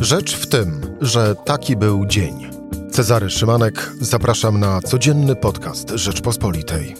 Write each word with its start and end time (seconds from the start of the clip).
Rzecz 0.00 0.36
w 0.36 0.46
tym, 0.46 0.80
że 1.00 1.34
taki 1.34 1.76
był 1.76 2.06
dzień. 2.06 2.50
Cezary 2.90 3.30
Szymanek, 3.30 3.90
zapraszam 4.00 4.60
na 4.60 4.80
codzienny 4.80 5.36
podcast 5.36 5.90
Rzeczpospolitej. 5.90 6.94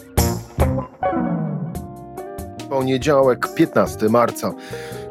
Poniedziałek, 2.69 3.47
15 3.55 4.09
marca. 4.09 4.53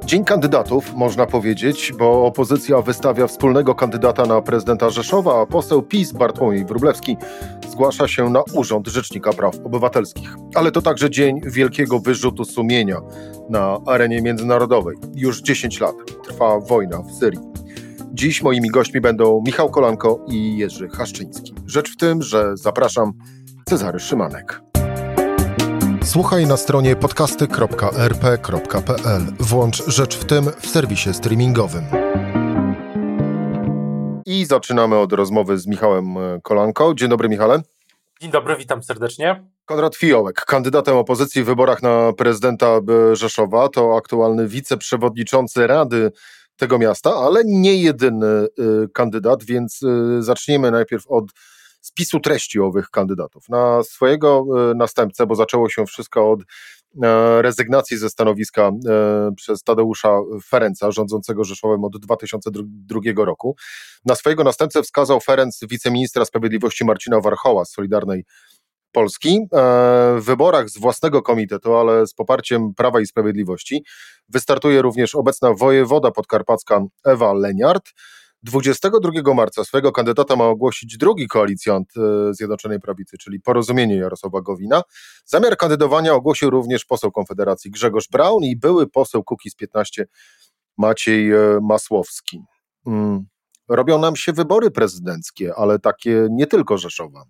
Dzień 0.05 0.25
kandydatów, 0.25 0.95
można 0.95 1.27
powiedzieć, 1.27 1.93
bo 1.99 2.27
opozycja 2.27 2.83
wystawia 2.83 3.27
wspólnego 3.27 3.75
kandydata 3.75 4.27
na 4.27 4.43
prezydenta 4.43 4.91
Rzeszowa, 4.91 5.43
a 5.43 5.47
poseł 5.47 5.83
PiS 5.83 6.13
Bartłomiej 6.13 6.65
Wróblewski 6.65 7.17
zgłasza 7.69 8.09
się 8.09 8.31
na 8.31 8.43
Urząd 8.55 8.89
Rzecznika 8.89 9.33
Praw 9.33 9.55
Obywatelskich. 9.65 10.35
Ale 10.55 10.73
to 10.73 10.83
także 10.83 11.11
dzień 11.11 11.41
wielkiego 11.45 11.99
wyrzutu 11.99 12.45
sumienia 12.45 13.01
na 13.49 13.79
arenie 13.87 14.23
międzynarodowej. 14.23 14.97
Już 15.15 15.41
10 15.43 15.81
lat 15.81 15.95
trwa 16.25 16.61
wojna 16.61 17.03
w 17.03 17.13
Syrii. 17.13 17.51
Dziś 18.13 18.43
moimi 18.43 18.71
gośćmi 18.71 19.01
będą 19.01 19.43
Michał 19.47 19.71
Kolanko 19.71 20.25
i 20.29 20.57
Jerzy 20.57 20.89
Haszczyński. 20.89 21.55
Rzecz 21.67 21.93
w 21.93 21.97
tym, 21.97 22.23
że 22.23 22.57
zapraszam 22.57 23.13
Cezary 23.69 24.01
Szymanek. 24.01 24.61
Słuchaj 26.05 26.47
na 26.47 26.57
stronie 26.57 26.97
podcasty.rp.pl. 26.97 29.23
Włącz 29.41 29.85
Rzecz 29.87 30.17
w 30.17 30.25
tym 30.25 30.45
w 30.61 30.67
serwisie 30.67 31.15
streamingowym. 31.15 31.85
I 34.27 34.45
zaczynamy 34.45 34.99
od 34.99 35.13
rozmowy 35.13 35.59
z 35.59 35.67
Michałem 35.67 36.15
Kolanko. 36.43 36.95
Dzień 36.95 37.09
dobry, 37.09 37.29
Michale. 37.29 37.63
Dzień 38.21 38.31
dobry, 38.31 38.57
witam 38.57 38.83
serdecznie. 38.83 39.45
Konrad 39.65 39.97
Fiołek, 39.97 40.45
kandydatem 40.45 40.97
opozycji 40.97 41.43
w 41.43 41.47
wyborach 41.47 41.83
na 41.83 42.13
prezydenta 42.13 42.81
Rzeszowa, 43.13 43.69
to 43.69 43.97
aktualny 43.97 44.49
wiceprzewodniczący 44.49 45.67
Rady 45.67 46.13
tego 46.61 46.79
miasta, 46.79 47.15
ale 47.15 47.43
nie 47.45 47.83
jedyny 47.83 48.27
y, 48.27 48.89
kandydat, 48.93 49.45
więc 49.45 49.83
y, 49.83 50.23
zaczniemy 50.23 50.71
najpierw 50.71 51.07
od 51.09 51.25
spisu 51.81 52.21
treści 52.21 52.61
owych 52.61 52.91
kandydatów. 52.91 53.49
Na 53.49 53.83
swojego 53.83 54.45
y, 54.73 54.75
następcę, 54.75 55.27
bo 55.27 55.35
zaczęło 55.35 55.69
się 55.69 55.87
wszystko 55.87 56.31
od 56.31 56.41
e, 57.03 57.43
rezygnacji 57.43 57.97
ze 57.97 58.11
stanowiska 58.11 58.63
e, 58.89 59.33
przez 59.37 59.63
Tadeusza 59.63 60.21
Ferenca, 60.45 60.91
rządzącego 60.91 61.45
Rzeszowem 61.45 61.85
od 61.85 61.99
2002 61.99 63.01
roku. 63.17 63.57
Na 64.05 64.15
swojego 64.15 64.45
następcę 64.45 64.83
wskazał 64.83 65.21
Ferenc 65.21 65.61
wiceministra 65.71 66.25
sprawiedliwości 66.25 66.85
Marcina 66.85 67.21
Warchoła 67.21 67.65
z 67.65 67.73
Solidarnej 67.73 68.25
Polski 68.93 69.39
e, 69.39 69.47
w 70.21 70.25
wyborach 70.25 70.71
z 70.71 70.79
własnego 70.79 71.23
komitetu, 71.23 71.75
ale 71.75 72.07
z 72.07 72.15
poparciem 72.15 72.75
Prawa 72.75 73.01
i 73.01 73.07
Sprawiedliwości. 73.07 73.85
Wystartuje 74.29 74.83
również 74.83 75.15
obecna 75.15 75.55
wojewoda 75.55 76.11
podkarpacka 76.11 76.81
Ewa 77.05 77.33
Leniart. 77.33 77.91
22 78.43 79.35
marca 79.35 79.65
swojego 79.65 79.93
kandydata 79.93 80.37
ma 80.37 80.45
ogłosić 80.45 80.97
drugi 80.97 81.29
koalicjant 81.29 81.89
e, 81.97 82.35
Zjednoczonej 82.35 82.81
Prawicy, 82.81 83.19
czyli 83.19 83.41
Porozumienie 83.41 83.97
Jarosława 83.97 84.41
Gowina. 84.41 84.83
Zamiar 85.25 85.57
kandydowania 85.57 86.15
ogłosił 86.15 86.51
również 86.51 86.85
poseł 86.85 87.13
Konfederacji 87.13 87.71
Grzegorz 87.71 88.09
Braun 88.09 88.45
i 88.45 88.57
były 88.57 88.87
poseł 88.87 89.25
Kukiz 89.25 89.55
15 89.55 90.07
Maciej 90.79 91.33
e, 91.33 91.59
Masłowski. 91.63 92.43
Mm. 92.87 93.27
Robią 93.69 93.99
nam 93.99 94.17
się 94.17 94.33
wybory 94.33 94.71
prezydenckie, 94.71 95.55
ale 95.57 95.79
takie 95.79 96.27
nie 96.31 96.47
tylko 96.47 96.79
Rzeszowa. 96.79 97.25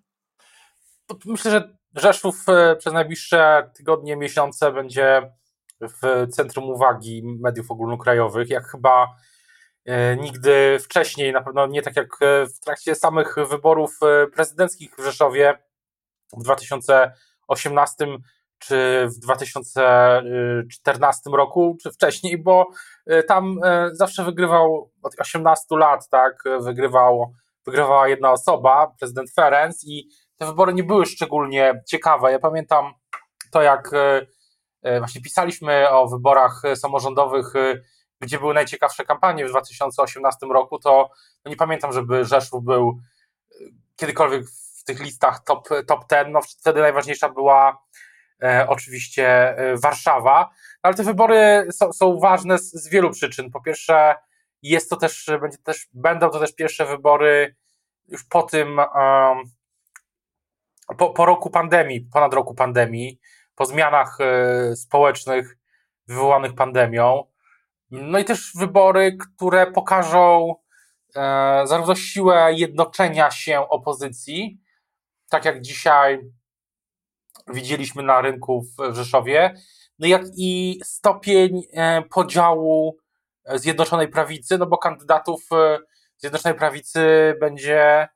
Myślę, 1.25 1.51
że 1.51 1.81
Rzeszów 1.95 2.49
e, 2.49 2.75
przez 2.75 2.93
najbliższe 2.93 3.71
tygodnie, 3.75 4.15
miesiące 4.15 4.71
będzie 4.71 5.31
w 5.81 6.27
centrum 6.31 6.69
uwagi 6.69 7.23
mediów 7.39 7.71
ogólnokrajowych, 7.71 8.49
jak 8.49 8.67
chyba 8.67 9.07
e, 9.85 10.17
nigdy 10.17 10.79
wcześniej, 10.79 11.33
na 11.33 11.41
pewno 11.41 11.67
nie 11.67 11.81
tak 11.81 11.95
jak 11.95 12.07
e, 12.21 12.45
w 12.45 12.59
trakcie 12.59 12.95
samych 12.95 13.35
wyborów 13.49 13.99
prezydenckich 14.35 14.95
w 14.97 15.03
Rzeszowie 15.03 15.57
w 16.37 16.43
2018 16.43 18.07
czy 18.59 19.07
w 19.07 19.19
2014 19.19 21.29
roku, 21.33 21.77
czy 21.83 21.91
wcześniej, 21.91 22.37
bo 22.37 22.67
tam 23.27 23.59
zawsze 23.91 24.23
wygrywał 24.23 24.91
od 25.03 25.13
18 25.19 25.77
lat, 25.77 26.09
tak, 26.09 26.43
wygrywał, 26.59 27.33
wygrywała 27.65 28.07
jedna 28.07 28.31
osoba, 28.31 28.93
prezydent 28.99 29.31
Ferenc 29.31 29.83
i 29.83 30.09
te 30.41 30.45
wybory 30.45 30.73
nie 30.73 30.83
były 30.83 31.05
szczególnie 31.05 31.83
ciekawe. 31.87 32.31
Ja 32.31 32.39
pamiętam 32.39 32.93
to, 33.51 33.61
jak 33.61 33.93
e, 33.93 34.27
e, 34.81 34.99
właśnie 34.99 35.21
pisaliśmy 35.21 35.89
o 35.89 36.07
wyborach 36.07 36.61
samorządowych, 36.75 37.55
e, 37.55 37.81
gdzie 38.19 38.39
były 38.39 38.53
najciekawsze 38.53 39.05
kampanie 39.05 39.45
w 39.45 39.49
2018 39.49 40.47
roku, 40.47 40.79
to 40.79 41.09
no 41.45 41.49
nie 41.49 41.55
pamiętam, 41.55 41.93
żeby 41.93 42.25
Rzeszów 42.25 42.63
był 42.63 42.99
kiedykolwiek 43.95 44.43
w 44.79 44.83
tych 44.83 44.99
listach 44.99 45.43
top, 45.43 45.69
top 45.87 46.07
ten. 46.07 46.31
No 46.31 46.41
wtedy 46.41 46.81
najważniejsza 46.81 47.29
była 47.29 47.83
oczywiście 48.67 49.55
Warszawa, 49.83 50.49
ale 50.81 50.93
te 50.93 51.03
wybory 51.03 51.67
są, 51.71 51.93
są 51.93 52.19
ważne 52.19 52.57
z, 52.57 52.71
z, 52.71 52.89
wielu 52.89 53.09
przyczyn. 53.09 53.51
Po 53.51 53.61
pierwsze, 53.61 54.15
jest 54.61 54.89
to 54.89 54.95
też, 54.95 55.29
będzie 55.41 55.57
też, 55.57 55.87
będą 55.93 56.29
to 56.29 56.39
też 56.39 56.55
pierwsze 56.55 56.85
wybory 56.85 57.55
już 58.07 58.23
po 58.23 58.43
tym, 58.43 58.77
um, 58.77 59.51
po, 60.97 61.09
po 61.09 61.25
roku 61.25 61.49
pandemii, 61.49 62.01
ponad 62.01 62.33
roku 62.33 62.53
pandemii, 62.53 63.19
po 63.55 63.65
zmianach 63.65 64.17
e, 64.19 64.75
społecznych 64.75 65.57
wywołanych 66.07 66.55
pandemią, 66.55 67.23
no 67.91 68.19
i 68.19 68.25
też 68.25 68.51
wybory, 68.55 69.17
które 69.17 69.71
pokażą 69.71 70.55
e, 71.15 71.61
zarówno 71.65 71.95
siłę 71.95 72.53
jednoczenia 72.53 73.31
się 73.31 73.69
opozycji, 73.69 74.61
tak 75.29 75.45
jak 75.45 75.61
dzisiaj 75.61 76.19
widzieliśmy 77.47 78.03
na 78.03 78.21
rynku 78.21 78.61
w 78.61 78.95
Rzeszowie, 78.95 79.55
no 79.99 80.07
jak 80.07 80.21
i 80.37 80.79
stopień 80.83 81.61
e, 81.73 82.01
podziału 82.01 82.97
Zjednoczonej 83.55 84.07
Prawicy, 84.07 84.57
no 84.57 84.65
bo 84.65 84.77
kandydatów 84.77 85.49
Zjednoczonej 86.17 86.57
Prawicy 86.57 86.99
będzie 87.39 88.07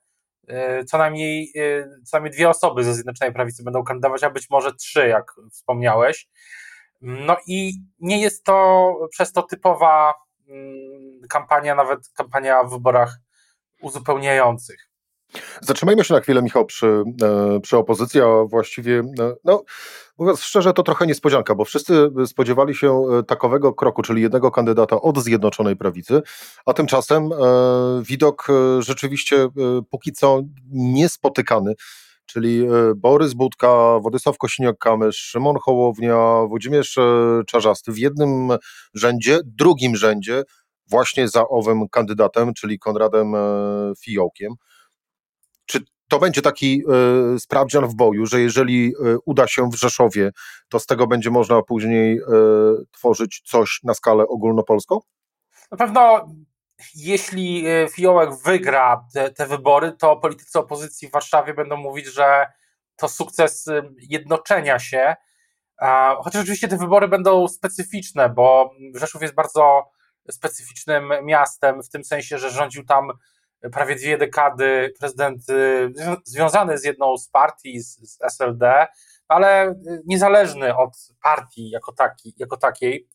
co 0.87 0.97
najmniej, 0.97 1.51
e, 1.55 1.89
co 2.03 2.17
najmniej 2.17 2.33
dwie 2.33 2.49
osoby 2.49 2.83
ze 2.83 2.93
Zjednoczonej 2.93 3.33
Prawicy 3.33 3.63
będą 3.63 3.83
kandydować, 3.83 4.23
a 4.23 4.29
być 4.29 4.49
może 4.49 4.73
trzy, 4.73 5.07
jak 5.07 5.31
wspomniałeś. 5.51 6.27
No 7.01 7.37
i 7.47 7.73
nie 7.99 8.21
jest 8.21 8.43
to 8.43 8.93
przez 9.11 9.31
to 9.31 9.43
typowa 9.43 10.13
mm, 10.47 11.21
kampania, 11.29 11.75
nawet 11.75 12.09
kampania 12.09 12.63
w 12.63 12.69
wyborach 12.69 13.17
uzupełniających. 13.81 14.89
Zatrzymajmy 15.61 16.03
się 16.03 16.13
na 16.13 16.19
chwilę, 16.19 16.41
Michał, 16.41 16.65
przy, 16.65 17.03
e, 17.23 17.59
przy 17.59 17.77
opozycji, 17.77 18.21
a 18.21 18.45
właściwie, 18.45 18.99
e, 18.99 19.33
no, 19.43 19.63
mówiąc 20.17 20.41
szczerze, 20.41 20.73
to 20.73 20.83
trochę 20.83 21.07
niespodzianka, 21.07 21.55
bo 21.55 21.65
wszyscy 21.65 22.09
spodziewali 22.25 22.75
się 22.75 23.03
e, 23.19 23.23
takowego 23.23 23.73
kroku, 23.73 24.01
czyli 24.01 24.21
jednego 24.21 24.51
kandydata 24.51 25.01
od 25.01 25.19
Zjednoczonej 25.19 25.75
Prawicy, 25.75 26.21
a 26.65 26.73
tymczasem 26.73 27.31
e, 27.33 27.35
widok 28.03 28.47
rzeczywiście 28.79 29.47
póki 29.89 30.11
co 30.11 30.41
niespotykany, 30.71 31.73
czyli 32.25 32.67
Borys 32.95 33.33
Budka, 33.33 33.99
Władysław 34.01 34.35
Kosiniak-Kamysz, 34.37 35.11
Szymon 35.11 35.55
Hołownia, 35.61 36.41
Włodzimierz 36.47 36.97
Czarzasty 37.47 37.91
w 37.91 37.97
jednym 37.97 38.49
rzędzie, 38.93 39.39
drugim 39.45 39.95
rzędzie, 39.95 40.43
właśnie 40.89 41.27
za 41.27 41.47
owym 41.47 41.89
kandydatem, 41.89 42.53
czyli 42.53 42.79
Konradem 42.79 43.33
Fiołkiem. 43.99 44.55
To 46.09 46.19
będzie 46.19 46.41
taki 46.41 46.83
y, 47.35 47.39
sprawdzian 47.39 47.87
w 47.87 47.95
boju, 47.95 48.25
że 48.25 48.41
jeżeli 48.41 48.87
y, 48.87 49.17
uda 49.25 49.47
się 49.47 49.69
w 49.69 49.75
Rzeszowie, 49.75 50.31
to 50.69 50.79
z 50.79 50.85
tego 50.85 51.07
będzie 51.07 51.29
można 51.29 51.61
później 51.61 52.17
y, 52.17 52.21
tworzyć 52.91 53.41
coś 53.45 53.79
na 53.83 53.93
skalę 53.93 54.27
ogólnopolską? 54.27 54.99
Na 55.71 55.77
pewno 55.77 56.25
jeśli 56.95 57.65
Fiołek 57.91 58.29
wygra 58.43 59.05
te, 59.13 59.31
te, 59.31 59.47
wybory, 59.47 59.91
to 59.91 60.17
politycy 60.17 60.59
opozycji 60.59 61.07
w 61.07 61.11
Warszawie 61.11 61.53
będą 61.53 61.77
mówić, 61.77 62.05
że 62.05 62.45
to 62.95 63.07
sukces 63.07 63.65
jednoczenia 63.97 64.79
się. 64.79 65.15
Chociaż 66.17 66.41
oczywiście 66.41 66.67
te 66.67 66.77
wybory 66.77 67.07
będą 67.07 67.47
specyficzne, 67.47 68.29
bo 68.29 68.71
Rzeszów 68.95 69.21
jest 69.21 69.33
bardzo 69.33 69.89
specyficznym 70.31 71.13
miastem, 71.23 71.83
w 71.83 71.89
tym 71.89 72.03
sensie, 72.03 72.37
że 72.37 72.49
rządził 72.49 72.85
tam 72.85 73.11
prawie 73.71 73.95
dwie 73.95 74.17
dekady 74.17 74.93
prezydent 74.99 75.49
y, 75.49 75.93
związany 76.23 76.77
z 76.77 76.83
jedną 76.83 77.17
z 77.17 77.29
partii, 77.29 77.79
z, 77.79 77.97
z 77.97 78.17
SLD, 78.21 78.87
ale 79.27 79.75
niezależny 80.05 80.77
od 80.77 80.91
partii 81.23 81.69
jako, 81.69 81.93
taki, 81.93 82.33
jako 82.37 82.57
takiej, 82.57 83.09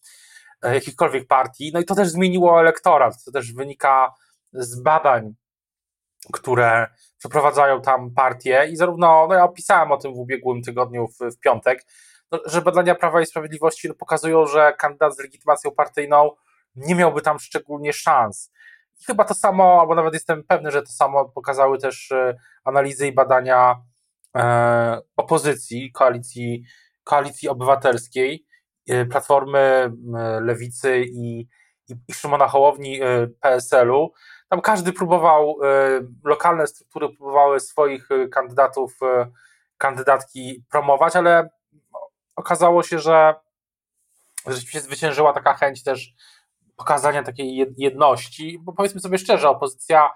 e, 0.63 0.75
jakichkolwiek 0.75 1.27
partii. 1.27 1.71
No 1.75 1.81
i 1.81 1.85
to 1.85 1.95
też 1.95 2.09
zmieniło 2.09 2.61
elektorat, 2.61 3.25
to 3.25 3.33
też 3.33 3.53
wynika 3.53 4.15
z 4.53 4.83
badań, 4.83 5.35
które 6.33 6.87
przeprowadzają 7.19 7.83
tam 7.83 8.11
partie 8.11 8.69
i 8.71 8.77
zarówno, 8.77 9.27
no 9.29 9.35
ja 9.35 9.45
opisałem 9.45 9.93
o 9.93 9.97
tym 9.97 10.15
w 10.15 10.19
ubiegłym 10.19 10.63
tygodniu 10.63 11.09
w, 11.09 11.35
w 11.37 11.39
piątek, 11.39 11.85
no, 12.33 12.41
że 12.47 12.63
badania 12.63 12.95
Prawa 12.95 13.21
i 13.21 13.27
Sprawiedliwości 13.27 13.89
no, 13.89 13.95
pokazują, 13.95 14.47
że 14.47 14.73
kandydat 14.79 15.17
z 15.17 15.19
legitymacją 15.19 15.71
partyjną 15.71 16.31
nie 16.77 16.95
miałby 16.95 17.23
tam 17.23 17.39
szczególnie 17.39 17.93
szans. 17.93 18.53
Chyba 19.07 19.25
to 19.25 19.35
samo, 19.35 19.81
albo 19.81 19.95
nawet 19.95 20.15
jestem 20.15 20.45
pewny, 20.45 20.71
że 20.71 20.83
to 20.83 20.93
samo 20.93 21.29
pokazały 21.29 21.79
też 21.79 22.13
analizy 22.65 23.07
i 23.07 23.13
badania 23.13 23.77
opozycji, 25.17 25.93
koalicji, 25.93 26.65
koalicji 27.05 27.49
obywatelskiej, 27.49 28.47
Platformy, 29.11 29.93
Lewicy 30.41 31.01
i, 31.01 31.41
i, 31.89 31.97
i 32.09 32.15
Szymona 32.15 32.49
Hołowni 32.49 33.01
PSL-u. 33.41 34.13
Tam 34.49 34.61
każdy 34.61 34.93
próbował, 34.93 35.59
lokalne 36.25 36.67
struktury 36.67 37.09
próbowały 37.09 37.61
swoich 37.61 38.09
kandydatów, 38.33 38.99
kandydatki 39.79 40.65
promować, 40.71 41.17
ale 41.17 41.51
okazało 42.37 42.83
się, 42.83 42.99
że 42.99 43.35
rzeczywiście 44.47 44.81
zwyciężyła 44.81 45.33
taka 45.33 45.55
chęć 45.55 45.83
też 45.83 46.15
pokazania 46.81 47.23
takiej 47.23 47.67
jedności, 47.77 48.59
bo 48.63 48.73
powiedzmy 48.73 49.01
sobie 49.01 49.19
szczerze, 49.19 49.49
opozycja 49.49 50.11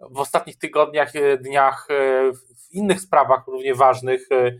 w 0.00 0.18
ostatnich 0.18 0.58
tygodniach, 0.58 1.16
e, 1.16 1.38
dniach 1.38 1.86
e, 1.90 1.94
w 2.32 2.72
innych 2.72 3.00
sprawach 3.00 3.46
równie 3.46 3.74
ważnych 3.74 4.32
e, 4.32 4.52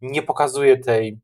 nie 0.00 0.22
pokazuje 0.22 0.78
tej 0.78 1.20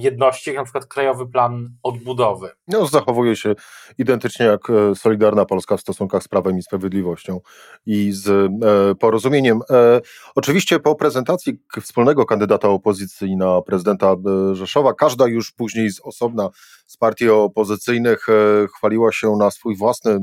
jedności, 0.00 0.50
jak 0.50 0.56
na 0.56 0.64
przykład 0.64 0.86
Krajowy 0.86 1.26
Plan 1.26 1.68
Odbudowy. 1.82 2.50
No, 2.68 2.86
zachowuje 2.86 3.36
się 3.36 3.54
identycznie 3.98 4.46
jak 4.46 4.70
e, 4.70 4.94
Solidarna 4.94 5.44
Polska 5.44 5.76
w 5.76 5.80
stosunkach 5.80 6.22
z 6.22 6.28
Prawem 6.28 6.58
i 6.58 6.62
Sprawiedliwością 6.62 7.40
i 7.86 8.12
z 8.12 8.28
e, 8.28 8.94
porozumieniem. 8.94 9.60
E, 9.70 10.00
oczywiście 10.34 10.80
po 10.80 10.94
prezentacji 10.94 11.60
wspólnego 11.82 12.24
kandydata 12.26 12.68
opozycji 12.68 13.36
na 13.36 13.62
prezydenta 13.62 14.12
e, 14.50 14.54
Rzeszowa, 14.54 14.94
każda 14.94 15.26
już 15.26 15.52
później 15.52 15.90
z 15.90 16.00
osobna 16.00 16.48
z 16.86 16.96
partii 16.96 17.30
opozycyjnych 17.30 18.28
e, 18.28 18.32
chwaliła 18.76 19.12
się 19.12 19.36
na 19.38 19.50
swój 19.50 19.76
własny 19.76 20.18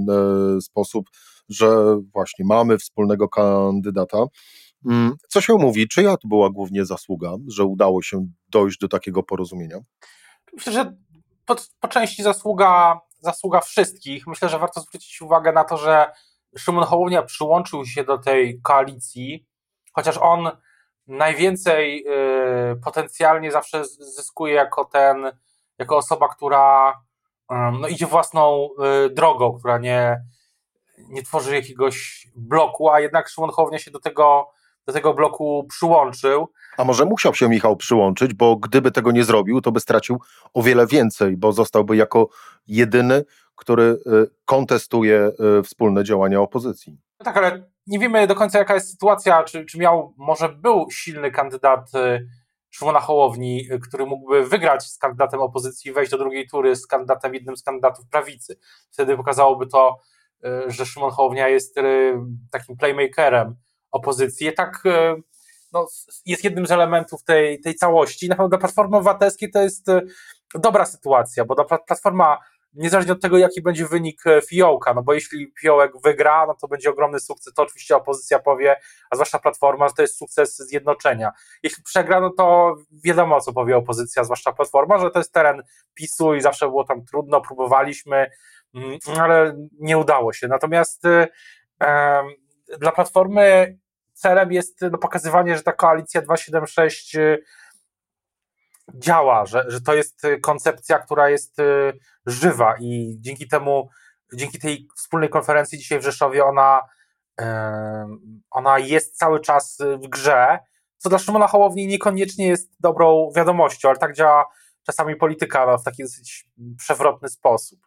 sposób, 0.62 1.10
że 1.50 1.98
właśnie 2.14 2.46
mamy 2.46 2.78
wspólnego 2.78 3.30
kandydata. 3.30 4.26
Mm, 4.86 5.14
co 5.30 5.42
się 5.42 5.54
mówi? 5.54 5.88
Czyja 5.88 6.18
to 6.18 6.28
była 6.28 6.50
głównie 6.50 6.86
zasługa, 6.86 7.32
że 7.48 7.64
udało 7.64 8.02
się 8.02 8.28
dojść 8.50 8.78
do 8.78 8.88
takiego 8.88 9.24
porozumienia? 9.24 9.78
Myślę, 10.54 10.74
że 10.74 10.94
po, 11.46 11.56
po 11.80 11.88
części 11.88 12.24
zasługa, 12.24 13.00
zasługa 13.20 13.62
wszystkich. 13.62 14.28
Myślę, 14.28 14.50
że 14.50 14.60
warto 14.60 14.82
zwrócić 14.82 15.22
uwagę 15.22 15.52
na 15.52 15.64
to, 15.64 15.78
że 15.78 16.12
Szymon 16.58 16.84
Hołownia 16.84 17.24
przyłączył 17.24 17.86
się 17.86 18.04
do 18.04 18.18
tej 18.18 18.62
koalicji, 18.62 19.46
chociaż 19.94 20.18
on 20.18 20.52
najwięcej 21.08 22.06
y, 22.72 22.82
potencjalnie 22.84 23.52
zawsze 23.52 23.86
zyskuje 23.86 24.54
jako 24.54 24.86
ten, 24.86 25.32
jako 25.78 25.98
osoba, 25.98 26.28
która 26.28 26.92
y, 26.92 27.56
no, 27.80 27.88
idzie 27.88 28.06
własną 28.06 28.70
y, 29.06 29.10
drogą, 29.10 29.58
która 29.60 29.78
nie, 29.78 30.22
nie 30.98 31.24
tworzy 31.24 31.56
jakiegoś 31.56 32.28
bloku, 32.36 32.90
a 32.90 33.00
jednak 33.00 33.30
Szymon 33.30 33.50
Hołownia 33.50 33.80
się 33.80 33.92
do 33.92 34.00
tego 34.00 34.52
do 34.88 34.94
tego 34.94 35.14
bloku 35.14 35.66
przyłączył. 35.70 36.48
A 36.78 36.84
może 36.84 37.06
musiał 37.06 37.34
się 37.34 37.50
Michał 37.50 37.76
przyłączyć, 37.76 38.34
bo 38.34 38.56
gdyby 38.56 38.92
tego 38.92 39.12
nie 39.12 39.24
zrobił, 39.24 39.62
to 39.62 39.72
by 39.72 39.80
stracił 39.80 40.20
o 40.54 40.64
wiele 40.64 40.88
więcej, 40.88 41.38
bo 41.38 41.52
zostałby 41.52 41.96
jako 41.96 42.30
jedyny, 42.68 43.24
który 43.56 43.84
y, 43.84 43.98
kontestuje 44.46 45.32
y, 45.60 45.64
wspólne 45.64 46.04
działania 46.04 46.42
opozycji. 46.42 46.98
No 47.20 47.24
tak, 47.24 47.38
ale 47.38 47.70
nie 47.88 48.00
wiemy 48.00 48.28
do 48.28 48.36
końca, 48.36 48.60
jaka 48.60 48.74
jest 48.74 48.92
sytuacja, 48.92 49.44
czy, 49.44 49.66
czy 49.66 49.78
miał, 49.78 50.14
może 50.18 50.50
był 50.50 50.92
silny 50.92 51.32
kandydat 51.32 51.96
y, 51.96 52.28
Szymona 52.70 53.00
Hołowni, 53.00 53.68
który 53.88 54.06
mógłby 54.06 54.46
wygrać 54.46 54.84
z 54.84 54.98
kandydatem 54.98 55.40
opozycji, 55.40 55.94
wejść 55.94 56.12
do 56.12 56.18
drugiej 56.18 56.48
tury 56.48 56.76
z 56.76 56.88
kandydatem, 56.88 57.34
jednym 57.34 57.58
z 57.58 57.64
kandydatów 57.64 58.08
prawicy. 58.08 58.58
Wtedy 58.92 59.18
pokazałoby 59.18 59.68
to, 59.68 60.00
że 60.68 60.86
Szymon 60.86 61.12
Hołownia 61.12 61.48
jest 61.48 61.76
takim 62.52 62.78
playmakerem 62.78 63.56
opozycji, 63.96 64.54
tak 64.54 64.82
e, 64.86 65.16
no, 65.74 65.88
jest 66.26 66.44
jednym 66.44 66.68
z 66.68 66.72
elementów 66.72 67.24
tej, 67.24 67.62
tej 67.62 67.76
całości. 67.76 68.30
Na 68.30 68.36
pewno 68.36 68.50
dla 68.50 68.58
Platformy 68.58 68.98
Obywatelskiej 68.98 69.52
to 69.52 69.62
jest 69.62 69.90
e, 69.90 70.02
dobra 70.56 70.86
sytuacja, 70.86 71.46
bo 71.46 71.56
dla 71.56 71.66
Platforma 71.66 72.40
niezależnie 72.74 73.14
od 73.14 73.22
tego, 73.22 73.38
jaki 73.38 73.62
będzie 73.62 73.86
wynik 73.86 74.28
e, 74.28 74.42
Fiołka, 74.42 74.94
no 74.94 75.04
bo 75.04 75.14
jeśli 75.14 75.54
Fiołek 75.62 75.92
wygra, 76.04 76.46
no 76.48 76.56
to 76.62 76.68
będzie 76.68 76.90
ogromny 76.90 77.20
sukces, 77.20 77.54
to 77.54 77.64
oczywiście 77.64 77.96
opozycja 77.96 78.40
powie, 78.40 78.76
a 79.10 79.16
zwłaszcza 79.16 79.40
Platforma, 79.40 79.88
że 79.88 79.94
to 79.94 80.02
jest 80.02 80.18
sukces 80.18 80.58
zjednoczenia. 80.58 81.32
Jeśli 81.64 81.84
przegra, 81.84 82.20
no 82.20 82.30
to 82.30 82.76
wiadomo, 83.04 83.42
co 83.42 83.54
powie 83.54 83.78
opozycja, 83.78 84.24
zwłaszcza 84.24 84.54
Platforma, 84.54 84.98
że 84.98 85.12
to 85.12 85.20
jest 85.20 85.34
teren 85.34 85.64
PiSu 85.94 86.36
i 86.36 86.42
zawsze 86.42 86.68
było 86.68 86.84
tam 86.84 87.06
trudno, 87.06 87.42
próbowaliśmy, 87.42 88.30
mm, 88.74 89.00
ale 89.20 89.56
nie 89.80 89.98
udało 89.98 90.34
się. 90.34 90.48
Natomiast 90.48 91.04
dla 92.80 92.92
Platformy 92.92 93.78
celem 94.16 94.52
jest 94.52 94.82
no, 94.92 94.98
pokazywanie, 94.98 95.58
że 95.58 95.64
ta 95.64 95.74
koalicja 95.74 96.22
276 96.22 97.16
y, 97.16 97.44
działa, 98.94 99.46
że, 99.46 99.66
że 99.68 99.82
to 99.82 99.94
jest 99.94 100.22
koncepcja, 100.42 101.00
która 101.00 101.30
jest 101.30 101.60
y, 101.60 102.00
żywa 102.26 102.76
i 102.80 103.18
dzięki 103.20 103.48
temu, 103.48 103.90
dzięki 104.34 104.60
tej 104.60 104.88
wspólnej 104.96 105.30
konferencji 105.30 105.78
dzisiaj 105.78 106.00
w 106.00 106.04
Rzeszowie 106.04 106.46
ona, 106.46 106.82
ona 108.50 108.80
jest 108.80 109.18
cały 109.18 109.40
czas 109.40 109.78
w 110.04 110.08
grze, 110.08 110.60
co 110.98 111.10
dla 111.10 111.20
Szymona 111.20 111.48
Hołowni 111.48 111.88
niekoniecznie 111.88 112.48
jest 112.48 112.72
dobrą 112.80 113.32
wiadomością, 113.36 113.90
ale 113.90 113.98
tak 113.98 114.14
działa 114.14 114.46
czasami 114.86 115.16
polityka 115.16 115.66
no, 115.66 115.78
w 115.78 115.84
taki 115.84 116.04
dosyć 116.04 116.48
przewrotny 116.78 117.30
sposób. 117.30 117.80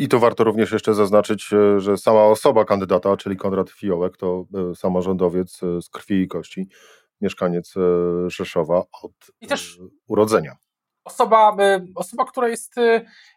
I 0.00 0.08
to 0.08 0.18
warto 0.18 0.44
również 0.44 0.72
jeszcze 0.72 0.94
zaznaczyć, 0.94 1.52
e, 1.52 1.80
że 1.80 1.98
sama 1.98 2.22
osoba 2.22 2.64
kandydata, 2.64 3.16
czyli 3.16 3.36
Konrad 3.36 3.70
Fiołek, 3.70 4.16
to 4.16 4.44
e, 4.70 4.74
samorządowiec 4.74 5.62
e, 5.62 5.82
z 5.82 5.88
krwi 5.88 6.22
i 6.22 6.28
kości, 6.28 6.68
mieszkaniec 7.20 7.74
Rzeszowa 8.26 8.82
od 9.02 9.12
urodzenia. 10.06 10.56
Osoba, 11.04 11.56
osoba, 11.94 12.24
która 12.24 12.48
jest, 12.48 12.74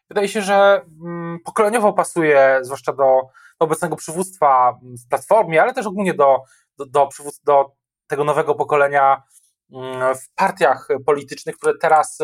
wydaje 0.09 0.27
się, 0.27 0.41
że 0.41 0.81
mm, 1.05 1.39
pokoleniowo 1.45 1.93
pasuje, 1.93 2.59
zwłaszcza 2.61 2.93
do, 2.93 3.21
do 3.59 3.65
obecnego 3.65 3.95
przywództwa 3.95 4.79
w 5.05 5.09
Platformie, 5.09 5.61
ale 5.61 5.73
też 5.73 5.85
ogólnie 5.85 6.13
do, 6.13 6.37
do, 6.77 6.85
do, 6.85 7.09
do 7.43 7.71
tego 8.07 8.23
nowego 8.23 8.55
pokolenia 8.55 9.23
mm, 9.71 10.15
w 10.15 10.33
partiach 10.35 10.87
politycznych, 11.05 11.57
które 11.57 11.73
teraz, 11.81 12.17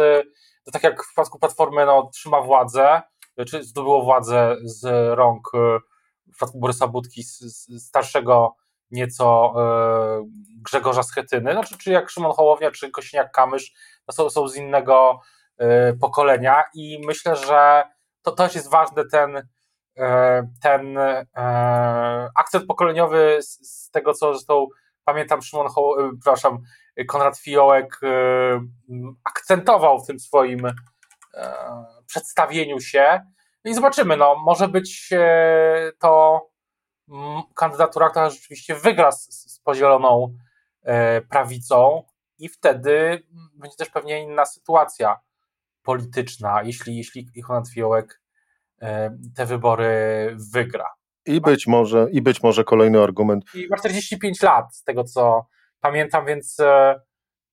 tak 0.74 0.84
jak 0.84 1.04
w 1.04 1.08
przypadku 1.08 1.40
Platformy, 1.40 1.86
no, 1.86 2.10
trzyma 2.14 2.42
władzę, 2.42 3.02
czy 3.46 3.64
zdobyło 3.64 4.04
władzę 4.04 4.56
z 4.64 4.86
rąk 5.18 5.52
e, 5.54 5.80
w 6.28 6.32
przypadku 6.32 6.60
Borysa 6.60 6.88
Budki 6.88 7.24
starszego 7.78 8.56
nieco 8.92 9.54
e, 9.58 10.26
Grzegorza 10.62 11.04
Schetyny, 11.04 11.52
znaczy, 11.52 11.78
czy 11.78 11.92
jak 11.92 12.10
Szymon 12.10 12.32
Hołownia, 12.32 12.72
czy 12.72 12.92
Kośniak-Kamysz, 12.92 13.72
no 14.08 14.14
są, 14.14 14.30
są 14.30 14.48
z 14.48 14.56
innego 14.56 15.22
e, 15.58 15.94
pokolenia 15.94 16.64
i 16.74 17.02
myślę, 17.06 17.36
że 17.36 17.84
to 18.22 18.32
też 18.32 18.56
jest 18.56 18.70
ważne 18.70 19.04
ten, 19.12 19.48
ten 20.62 20.98
akcent 22.36 22.66
pokoleniowy 22.68 23.38
z, 23.42 23.92
tego, 23.92 24.14
co 24.14 24.34
zresztą 24.34 24.68
pamiętam 25.04 25.42
Szymon 25.42 25.68
Ho, 25.68 25.96
przepraszam, 26.22 26.58
Konrad 27.08 27.38
Fiołek 27.38 28.00
akcentował 29.24 30.00
w 30.00 30.08
tym 30.08 30.20
swoim 30.20 30.62
przedstawieniu 32.06 32.80
się. 32.80 33.22
I 33.66 33.74
zobaczymy, 33.74 34.18
no, 34.18 34.36
może 34.36 34.68
być 34.68 35.10
e, 35.12 35.92
to 36.00 36.42
mm, 37.10 37.42
kandydatura, 37.56 38.10
która 38.10 38.30
rzeczywiście 38.30 38.76
wygra 38.76 39.12
z, 39.12 39.30
z 39.30 39.60
podzieloną 39.60 40.34
e, 40.84 41.22
prawicą 41.22 42.04
i 42.38 42.50
wtedy 42.50 43.24
będzie 43.54 43.78
też 43.78 43.90
pewnie 43.90 44.24
inna 44.24 44.46
sytuacja 44.46 45.20
polityczna, 45.82 46.64
jeśli, 46.64 46.98
jeśli 46.98 47.44
Konrad 47.48 47.70
Fiołek 47.70 48.22
e, 48.82 49.18
te 49.36 49.46
wybory 49.46 50.36
wygra. 50.54 50.86
I 51.26 51.42
być 51.42 51.68
może, 51.68 52.08
i 52.12 52.22
być 52.22 52.44
może 52.44 52.64
kolejny 52.64 53.04
argument. 53.04 53.46
I 53.56 53.68
ma 53.70 53.78
45 53.78 54.42
lat, 54.42 54.76
z 54.76 54.84
tego 54.84 55.04
co 55.04 55.48
pamiętam, 55.80 56.26
więc 56.26 56.58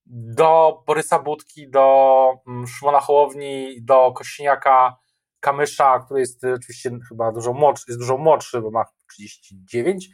do 0.07 0.83
Borysa 0.87 1.19
Budki, 1.19 1.71
do 1.71 2.33
mm, 2.49 2.67
Szymona 2.67 3.01
Hołowni, 3.01 3.83
do 3.83 4.13
Kośniaka 4.13 4.97
Kamysza, 5.41 5.99
który 5.99 6.21
jest 6.21 6.45
oczywiście 6.45 6.91
chyba 7.09 7.33
dużo 7.33 7.53
młodszy, 7.53 7.85
jest 7.89 8.01
dużo 8.01 8.19
młodszy, 8.19 8.61
bo 8.61 8.71
ma 8.71 8.85
39, 9.09 10.09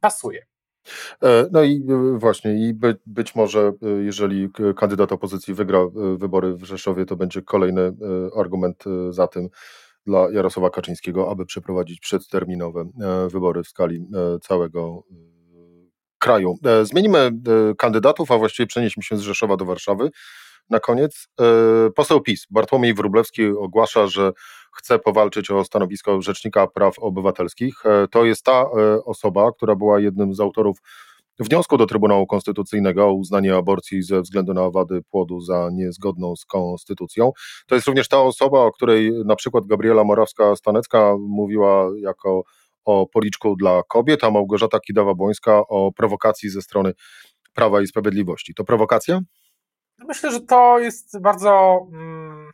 pasuje. 0.00 0.46
E, 1.22 1.48
no 1.52 1.62
i 1.62 1.86
e, 1.88 2.18
właśnie, 2.18 2.68
i 2.68 2.74
by, 2.74 2.96
być 3.06 3.34
może, 3.34 3.72
e, 3.82 3.88
jeżeli 3.88 4.48
kandydat 4.76 5.12
opozycji 5.12 5.54
wygra 5.54 5.78
wybory 6.16 6.54
w 6.54 6.64
Rzeszowie, 6.64 7.06
to 7.06 7.16
będzie 7.16 7.42
kolejny 7.42 7.92
argument 8.36 8.84
za 9.10 9.26
tym 9.26 9.48
dla 10.06 10.30
Jarosława 10.30 10.70
Kaczyńskiego, 10.70 11.30
aby 11.30 11.46
przeprowadzić 11.46 12.00
przedterminowe 12.00 12.84
wybory 13.28 13.62
w 13.62 13.68
skali 13.68 14.06
całego 14.42 15.02
kraju. 16.22 16.54
E, 16.64 16.84
zmienimy 16.84 17.18
e, 17.18 17.30
kandydatów, 17.78 18.30
a 18.30 18.38
właściwie 18.38 18.66
przenieśmy 18.66 19.02
się 19.02 19.16
z 19.16 19.20
Rzeszowa 19.20 19.56
do 19.56 19.64
Warszawy. 19.64 20.10
Na 20.70 20.80
koniec 20.80 21.28
e, 21.40 21.44
poseł 21.90 22.20
PiS 22.20 22.46
Bartłomiej 22.50 22.94
Wróblewski 22.94 23.46
ogłasza, 23.46 24.06
że 24.06 24.32
chce 24.74 24.98
powalczyć 24.98 25.50
o 25.50 25.64
stanowisko 25.64 26.22
Rzecznika 26.22 26.66
Praw 26.66 26.98
Obywatelskich. 26.98 27.74
To 28.10 28.24
jest 28.24 28.44
ta 28.44 28.70
osoba, 29.04 29.52
która 29.52 29.76
była 29.76 30.00
jednym 30.00 30.34
z 30.34 30.40
autorów 30.40 30.78
wniosku 31.38 31.76
do 31.76 31.86
Trybunału 31.86 32.26
Konstytucyjnego 32.26 33.04
o 33.06 33.12
uznanie 33.12 33.56
aborcji 33.56 34.02
ze 34.02 34.22
względu 34.22 34.54
na 34.54 34.70
wady 34.70 35.02
płodu 35.10 35.40
za 35.40 35.68
niezgodną 35.72 36.36
z 36.36 36.44
konstytucją. 36.44 37.32
To 37.66 37.74
jest 37.74 37.86
również 37.86 38.08
ta 38.08 38.22
osoba, 38.22 38.60
o 38.60 38.72
której 38.72 39.12
na 39.24 39.36
przykład 39.36 39.66
Gabriela 39.66 40.02
Morawska-Stanecka 40.02 41.18
mówiła 41.18 41.88
jako 42.02 42.42
o 42.84 43.06
policzku 43.06 43.56
dla 43.56 43.82
kobiet, 43.88 44.24
a 44.24 44.30
Małgorzata 44.30 44.78
Kidawa-Błońska 44.78 45.62
o 45.68 45.92
prowokacji 45.92 46.50
ze 46.50 46.62
strony 46.62 46.92
Prawa 47.54 47.80
i 47.80 47.86
Sprawiedliwości. 47.86 48.54
To 48.54 48.64
prowokacja? 48.64 49.20
Myślę, 49.98 50.30
że 50.30 50.40
to 50.40 50.78
jest 50.78 51.20
bardzo 51.20 51.80
mm, 51.92 52.52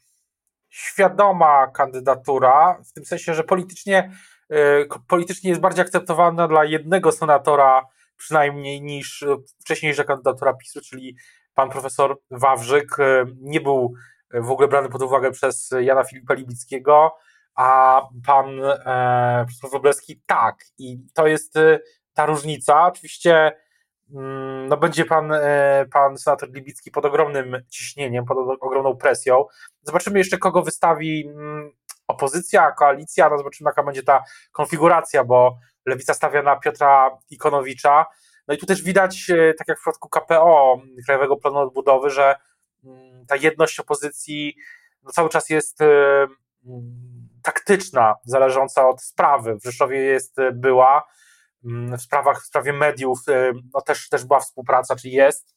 świadoma 0.68 1.66
kandydatura, 1.66 2.82
w 2.90 2.92
tym 2.92 3.04
sensie, 3.04 3.34
że 3.34 3.44
politycznie, 3.44 4.12
y, 4.52 4.88
politycznie 5.08 5.50
jest 5.50 5.60
bardziej 5.60 5.82
akceptowalna 5.82 6.48
dla 6.48 6.64
jednego 6.64 7.12
senatora 7.12 7.86
przynajmniej 8.16 8.82
niż 8.82 9.24
wcześniejsza 9.60 10.04
kandydatura 10.04 10.54
PiSu, 10.54 10.80
czyli 10.80 11.16
pan 11.54 11.70
profesor 11.70 12.18
Wawrzyk 12.30 12.98
y, 12.98 13.24
nie 13.40 13.60
był 13.60 13.94
w 14.34 14.50
ogóle 14.50 14.68
brany 14.68 14.88
pod 14.88 15.02
uwagę 15.02 15.30
przez 15.30 15.70
Jana 15.80 16.04
Filipa 16.04 16.34
Libickiego, 16.34 17.12
a 17.58 18.02
pan 18.26 18.64
e, 18.64 19.44
profesor 19.44 19.70
Wróblewski 19.70 20.22
tak. 20.26 20.64
I 20.78 20.98
to 21.14 21.26
jest 21.26 21.56
y, 21.56 21.80
ta 22.14 22.26
różnica. 22.26 22.86
Oczywiście 22.86 23.52
mm, 24.14 24.68
no 24.68 24.76
będzie 24.76 25.04
pan, 25.04 25.32
e, 25.32 25.86
pan 25.92 26.18
senator 26.18 26.52
Libicki 26.52 26.90
pod 26.90 27.04
ogromnym 27.04 27.62
ciśnieniem, 27.68 28.24
pod 28.24 28.38
ogromną 28.60 28.96
presją. 28.96 29.44
Zobaczymy 29.82 30.18
jeszcze, 30.18 30.38
kogo 30.38 30.62
wystawi 30.62 31.28
mm, 31.28 31.70
opozycja, 32.06 32.72
koalicja, 32.72 33.28
no 33.30 33.38
zobaczymy, 33.38 33.68
jaka 33.68 33.82
będzie 33.82 34.02
ta 34.02 34.22
konfiguracja, 34.52 35.24
bo 35.24 35.58
Lewica 35.86 36.14
stawia 36.14 36.42
na 36.42 36.56
Piotra 36.56 37.18
Ikonowicza. 37.30 38.06
No 38.48 38.54
i 38.54 38.58
tu 38.58 38.66
też 38.66 38.82
widać, 38.82 39.30
e, 39.30 39.54
tak 39.54 39.68
jak 39.68 39.78
w 39.78 39.80
przypadku 39.80 40.08
KPO, 40.08 40.80
Krajowego 41.06 41.36
Planu 41.36 41.58
Odbudowy, 41.58 42.10
że 42.10 42.36
mm, 42.84 43.26
ta 43.26 43.36
jedność 43.36 43.80
opozycji 43.80 44.56
no 45.02 45.10
cały 45.10 45.28
czas 45.28 45.50
jest 45.50 45.80
e, 45.80 46.26
taktyczna, 47.42 48.14
zależąca 48.24 48.88
od 48.88 49.02
sprawy. 49.02 49.56
W 49.60 49.64
Rzeszowie 49.64 49.98
jest, 49.98 50.38
e, 50.38 50.52
była, 50.52 51.02
mm, 51.64 51.98
w 51.98 52.02
sprawach, 52.02 52.42
w 52.42 52.46
sprawie 52.46 52.72
mediów 52.72 53.18
no 53.74 53.80
też, 53.80 54.08
też 54.08 54.24
była 54.24 54.40
współpraca, 54.40 54.96
czy 54.96 55.08
jest. 55.08 55.56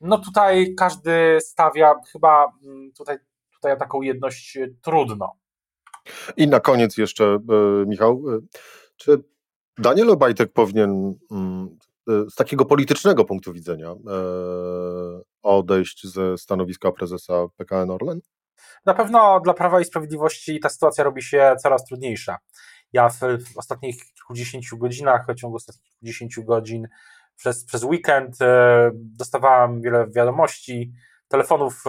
No 0.00 0.18
tutaj 0.18 0.74
każdy 0.78 1.38
stawia 1.40 1.94
chyba 2.12 2.52
tutaj, 2.98 3.18
tutaj 3.54 3.78
taką 3.78 4.02
jedność 4.02 4.58
trudno. 4.82 5.32
I 6.36 6.48
na 6.48 6.60
koniec 6.60 6.96
jeszcze, 6.96 7.38
Michał, 7.86 8.24
czy 8.96 9.24
Daniel 9.78 10.10
Obajtek 10.10 10.52
powinien 10.52 11.14
mm, 11.30 11.78
e, 12.08 12.30
z 12.30 12.34
takiego 12.34 12.64
politycznego 12.64 13.24
punktu 13.24 13.52
widzenia 13.52 13.90
e, 13.90 13.96
odejść 15.42 16.06
ze 16.06 16.38
stanowiska 16.38 16.92
prezesa 16.92 17.46
PKN 17.56 17.90
Orlen? 17.90 18.20
Na 18.86 18.94
pewno 18.94 19.40
dla 19.40 19.54
Prawa 19.54 19.80
i 19.80 19.84
Sprawiedliwości 19.84 20.60
ta 20.60 20.68
sytuacja 20.68 21.04
robi 21.04 21.22
się 21.22 21.54
coraz 21.62 21.84
trudniejsza. 21.84 22.38
Ja 22.92 23.08
w, 23.08 23.20
ostatnich 23.56 24.04
kilkudziesięciu 24.14 24.78
godzinach, 24.78 25.26
w 25.28 25.34
ciągu 25.34 25.56
ostatnich 25.56 25.84
kilkudziesięciu 25.84 26.44
godzin 26.44 26.88
przez, 27.36 27.64
przez 27.64 27.84
weekend 27.84 28.42
e, 28.42 28.90
dostawałem 28.94 29.80
wiele 29.80 30.06
wiadomości, 30.10 30.92
telefonów 31.28 31.84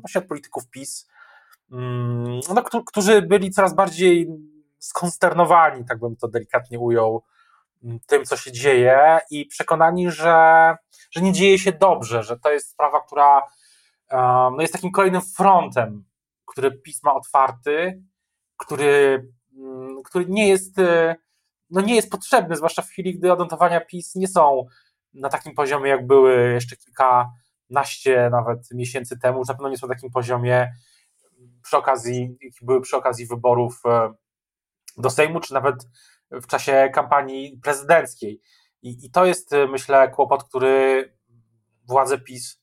właśnie 0.00 0.20
od 0.20 0.28
polityków 0.28 0.70
PiS, 0.70 1.08
mm, 1.72 2.40
no, 2.54 2.82
którzy 2.86 3.22
byli 3.22 3.50
coraz 3.50 3.74
bardziej 3.74 4.28
skonsternowani, 4.78 5.84
tak 5.84 5.98
bym 5.98 6.16
to 6.16 6.28
delikatnie 6.28 6.78
ujął, 6.78 7.22
tym, 8.06 8.24
co 8.24 8.36
się 8.36 8.52
dzieje 8.52 9.18
i 9.30 9.46
przekonani, 9.46 10.10
że, 10.10 10.76
że 11.10 11.20
nie 11.20 11.32
dzieje 11.32 11.58
się 11.58 11.72
dobrze, 11.72 12.22
że 12.22 12.38
to 12.38 12.50
jest 12.50 12.70
sprawa, 12.70 13.00
która 13.06 13.42
no 14.50 14.60
jest 14.60 14.72
takim 14.72 14.90
kolejnym 14.90 15.22
frontem, 15.22 16.04
który 16.58 16.70
PiS 16.70 17.02
ma 17.02 17.14
otwarty, 17.14 18.02
który, 18.56 19.24
mm, 19.56 20.02
który 20.04 20.26
nie 20.26 20.48
jest 20.48 20.78
e, 20.78 21.16
no 21.70 21.80
nie 21.80 21.94
jest 21.94 22.10
potrzebny, 22.10 22.56
zwłaszcza 22.56 22.82
w 22.82 22.88
chwili, 22.88 23.18
gdy 23.18 23.32
odnotowania 23.32 23.80
PiS 23.80 24.14
nie 24.14 24.28
są 24.28 24.66
na 25.14 25.28
takim 25.28 25.54
poziomie, 25.54 25.90
jak 25.90 26.06
były 26.06 26.52
jeszcze 26.52 26.76
kilkanaście 26.76 28.30
nawet 28.30 28.58
miesięcy 28.74 29.18
temu, 29.18 29.38
już 29.38 29.48
na 29.48 29.54
pewno 29.54 29.68
nie 29.68 29.78
są 29.78 29.86
na 29.86 29.94
takim 29.94 30.10
poziomie 30.10 30.72
przy 31.62 31.76
okazji, 31.76 32.38
były 32.62 32.80
przy 32.80 32.96
okazji 32.96 33.26
wyborów 33.26 33.80
e, 33.86 34.14
do 34.96 35.10
Sejmu, 35.10 35.40
czy 35.40 35.54
nawet 35.54 35.74
w 36.30 36.46
czasie 36.46 36.90
kampanii 36.94 37.60
prezydenckiej. 37.62 38.40
I, 38.82 39.06
i 39.06 39.10
to 39.10 39.26
jest, 39.26 39.52
y, 39.52 39.68
myślę, 39.68 40.08
kłopot, 40.08 40.44
który 40.44 41.12
władze 41.84 42.18
PiS, 42.18 42.60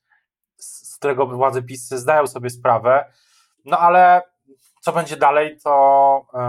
z 0.57 0.95
którego 0.97 1.27
władze 1.27 1.61
PiS 1.63 1.89
zdają 1.89 2.27
sobie 2.27 2.49
sprawę. 2.49 3.11
No 3.65 3.79
ale 3.79 4.21
co 4.81 4.93
będzie 4.93 5.17
dalej, 5.17 5.57
to, 5.63 6.25
yy, 6.33 6.39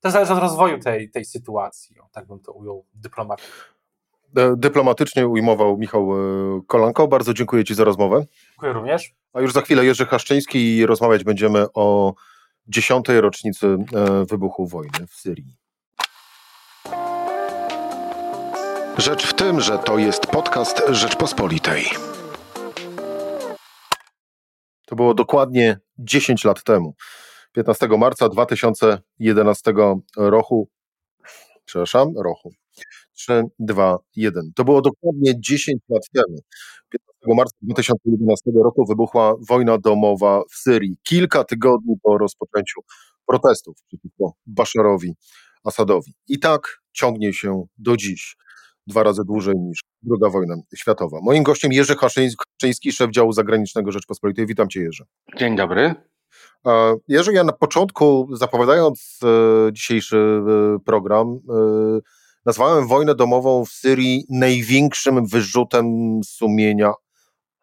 to 0.00 0.10
zależy 0.10 0.32
od 0.32 0.38
rozwoju 0.38 0.78
tej, 0.78 1.10
tej 1.10 1.24
sytuacji. 1.24 2.00
O, 2.00 2.08
tak 2.12 2.26
bym 2.26 2.40
to 2.40 2.52
ujął 2.52 2.86
dyplomatycznie. 2.94 3.52
Dyplomatycznie 4.56 5.26
ujmował 5.26 5.78
Michał 5.78 6.12
e, 6.12 6.60
Kolanko. 6.66 7.08
Bardzo 7.08 7.34
dziękuję 7.34 7.64
Ci 7.64 7.74
za 7.74 7.84
rozmowę. 7.84 8.24
Dziękuję 8.50 8.72
również. 8.72 9.14
A 9.32 9.40
już 9.40 9.52
za 9.52 9.60
chwilę 9.60 9.84
Jerzy 9.84 10.06
Haszczyński 10.06 10.76
i 10.76 10.86
rozmawiać 10.86 11.24
będziemy 11.24 11.66
o 11.74 12.14
dziesiątej 12.68 13.20
rocznicy 13.20 13.66
e, 13.66 14.24
wybuchu 14.24 14.66
wojny 14.66 15.06
w 15.08 15.14
Syrii. 15.14 15.56
Rzecz 18.98 19.26
w 19.26 19.34
tym, 19.34 19.60
że 19.60 19.78
to 19.78 19.98
jest 19.98 20.26
podcast 20.26 20.82
Rzeczpospolitej. 20.88 21.84
To 24.86 24.96
było 24.96 25.14
dokładnie 25.14 25.78
10 25.98 26.44
lat 26.44 26.64
temu. 26.64 26.94
15 27.52 27.88
marca 27.88 28.28
2011 28.28 29.72
roku. 30.16 30.68
Przepraszam, 31.64 32.08
roku. 32.24 32.50
3, 33.12 33.42
2, 33.58 33.98
1. 34.16 34.52
To 34.54 34.64
było 34.64 34.82
dokładnie 34.82 35.40
10 35.40 35.82
lat 35.88 36.02
temu. 36.14 36.38
15 36.90 37.36
marca 37.36 37.56
2011 37.62 38.50
roku 38.64 38.86
wybuchła 38.86 39.34
wojna 39.48 39.78
domowa 39.78 40.42
w 40.50 40.54
Syrii. 40.54 40.96
Kilka 41.02 41.44
tygodni 41.44 41.94
po 42.02 42.18
rozpoczęciu 42.18 42.80
protestów 43.26 43.76
przeciwko 43.86 44.32
Basharowi 44.46 45.14
Asadowi. 45.64 46.14
I 46.28 46.38
tak 46.38 46.82
ciągnie 46.92 47.32
się 47.32 47.64
do 47.78 47.96
dziś 47.96 48.36
dwa 48.86 49.02
razy 49.02 49.24
dłużej 49.24 49.54
niż 49.56 49.80
II 50.10 50.32
wojna 50.32 50.54
światowa. 50.76 51.18
Moim 51.22 51.42
gościem 51.42 51.72
Jerzy 51.72 51.96
Haszyński, 51.96 52.92
szef 52.92 53.10
działu 53.10 53.32
zagranicznego 53.32 53.92
Rzeczpospolitej. 53.92 54.46
Witam 54.46 54.68
Cię 54.68 54.80
Jerzy. 54.80 55.04
Dzień 55.36 55.56
dobry. 55.56 55.94
Jerzy, 57.08 57.32
ja 57.32 57.44
na 57.44 57.52
początku 57.52 58.28
zapowiadając 58.32 59.20
e, 59.24 59.72
dzisiejszy 59.72 60.16
e, 60.16 60.78
program 60.84 61.28
e, 61.28 62.00
nazwałem 62.46 62.88
wojnę 62.88 63.14
domową 63.14 63.64
w 63.64 63.68
Syrii 63.68 64.24
największym 64.30 65.26
wyrzutem 65.26 65.86
sumienia 66.24 66.92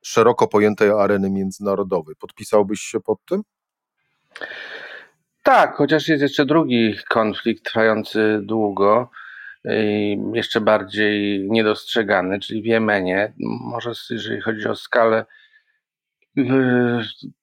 szeroko 0.03 0.47
pojętej 0.47 0.89
areny 0.89 1.29
międzynarodowej. 1.29 2.15
Podpisałbyś 2.19 2.81
się 2.81 2.99
pod 2.99 3.17
tym? 3.25 3.41
Tak, 5.43 5.75
chociaż 5.75 6.07
jest 6.07 6.21
jeszcze 6.21 6.45
drugi 6.45 6.95
konflikt 7.09 7.65
trwający 7.65 8.39
długo 8.43 9.09
jeszcze 10.33 10.61
bardziej 10.61 11.47
niedostrzegany, 11.49 12.39
czyli 12.39 12.61
w 12.61 12.65
Jemenie. 12.65 13.33
Może 13.61 13.91
jeżeli 14.09 14.41
chodzi 14.41 14.67
o 14.67 14.75
skalę 14.75 15.25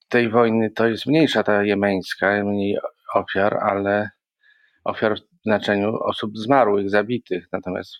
tej 0.09 0.29
wojny, 0.29 0.71
to 0.71 0.87
jest 0.87 1.05
mniejsza 1.05 1.43
ta 1.43 1.63
jemeńska, 1.63 2.43
mniej 2.43 2.77
ofiar, 3.13 3.57
ale 3.61 4.09
ofiar 4.83 5.15
w 5.19 5.43
znaczeniu 5.43 5.95
osób 5.95 6.37
zmarłych, 6.37 6.89
zabitych. 6.89 7.47
Natomiast 7.51 7.95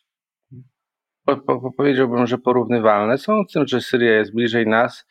po, 1.26 1.38
po, 1.38 1.72
powiedziałbym, 1.72 2.28
że 2.28 2.38
porównywalne 2.38 3.18
są 3.18 3.44
z 3.50 3.54
tym, 3.54 3.68
że 3.68 3.82
Syria 3.82 4.12
jest 4.12 4.34
bliżej 4.34 4.68
nas 4.68 5.08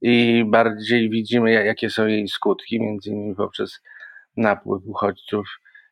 i 0.00 0.44
bardziej 0.46 1.10
widzimy, 1.10 1.52
jakie 1.52 1.90
są 1.90 2.06
jej 2.06 2.28
skutki, 2.28 2.80
między 2.80 3.10
innymi 3.10 3.34
poprzez 3.34 3.82
napływ 4.36 4.82
uchodźców 4.86 5.46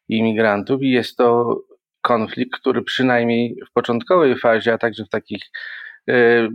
i 0.09 0.19
imigrantów 0.19 0.83
i 0.83 0.91
jest 0.91 1.17
to 1.17 1.57
konflikt, 2.05 2.61
który 2.61 2.83
przynajmniej 2.83 3.57
w 3.71 3.73
początkowej 3.73 4.39
fazie, 4.39 4.73
a 4.73 4.79
także 4.79 5.05
w 5.05 5.09
takich 5.09 5.43
e, 6.09 6.49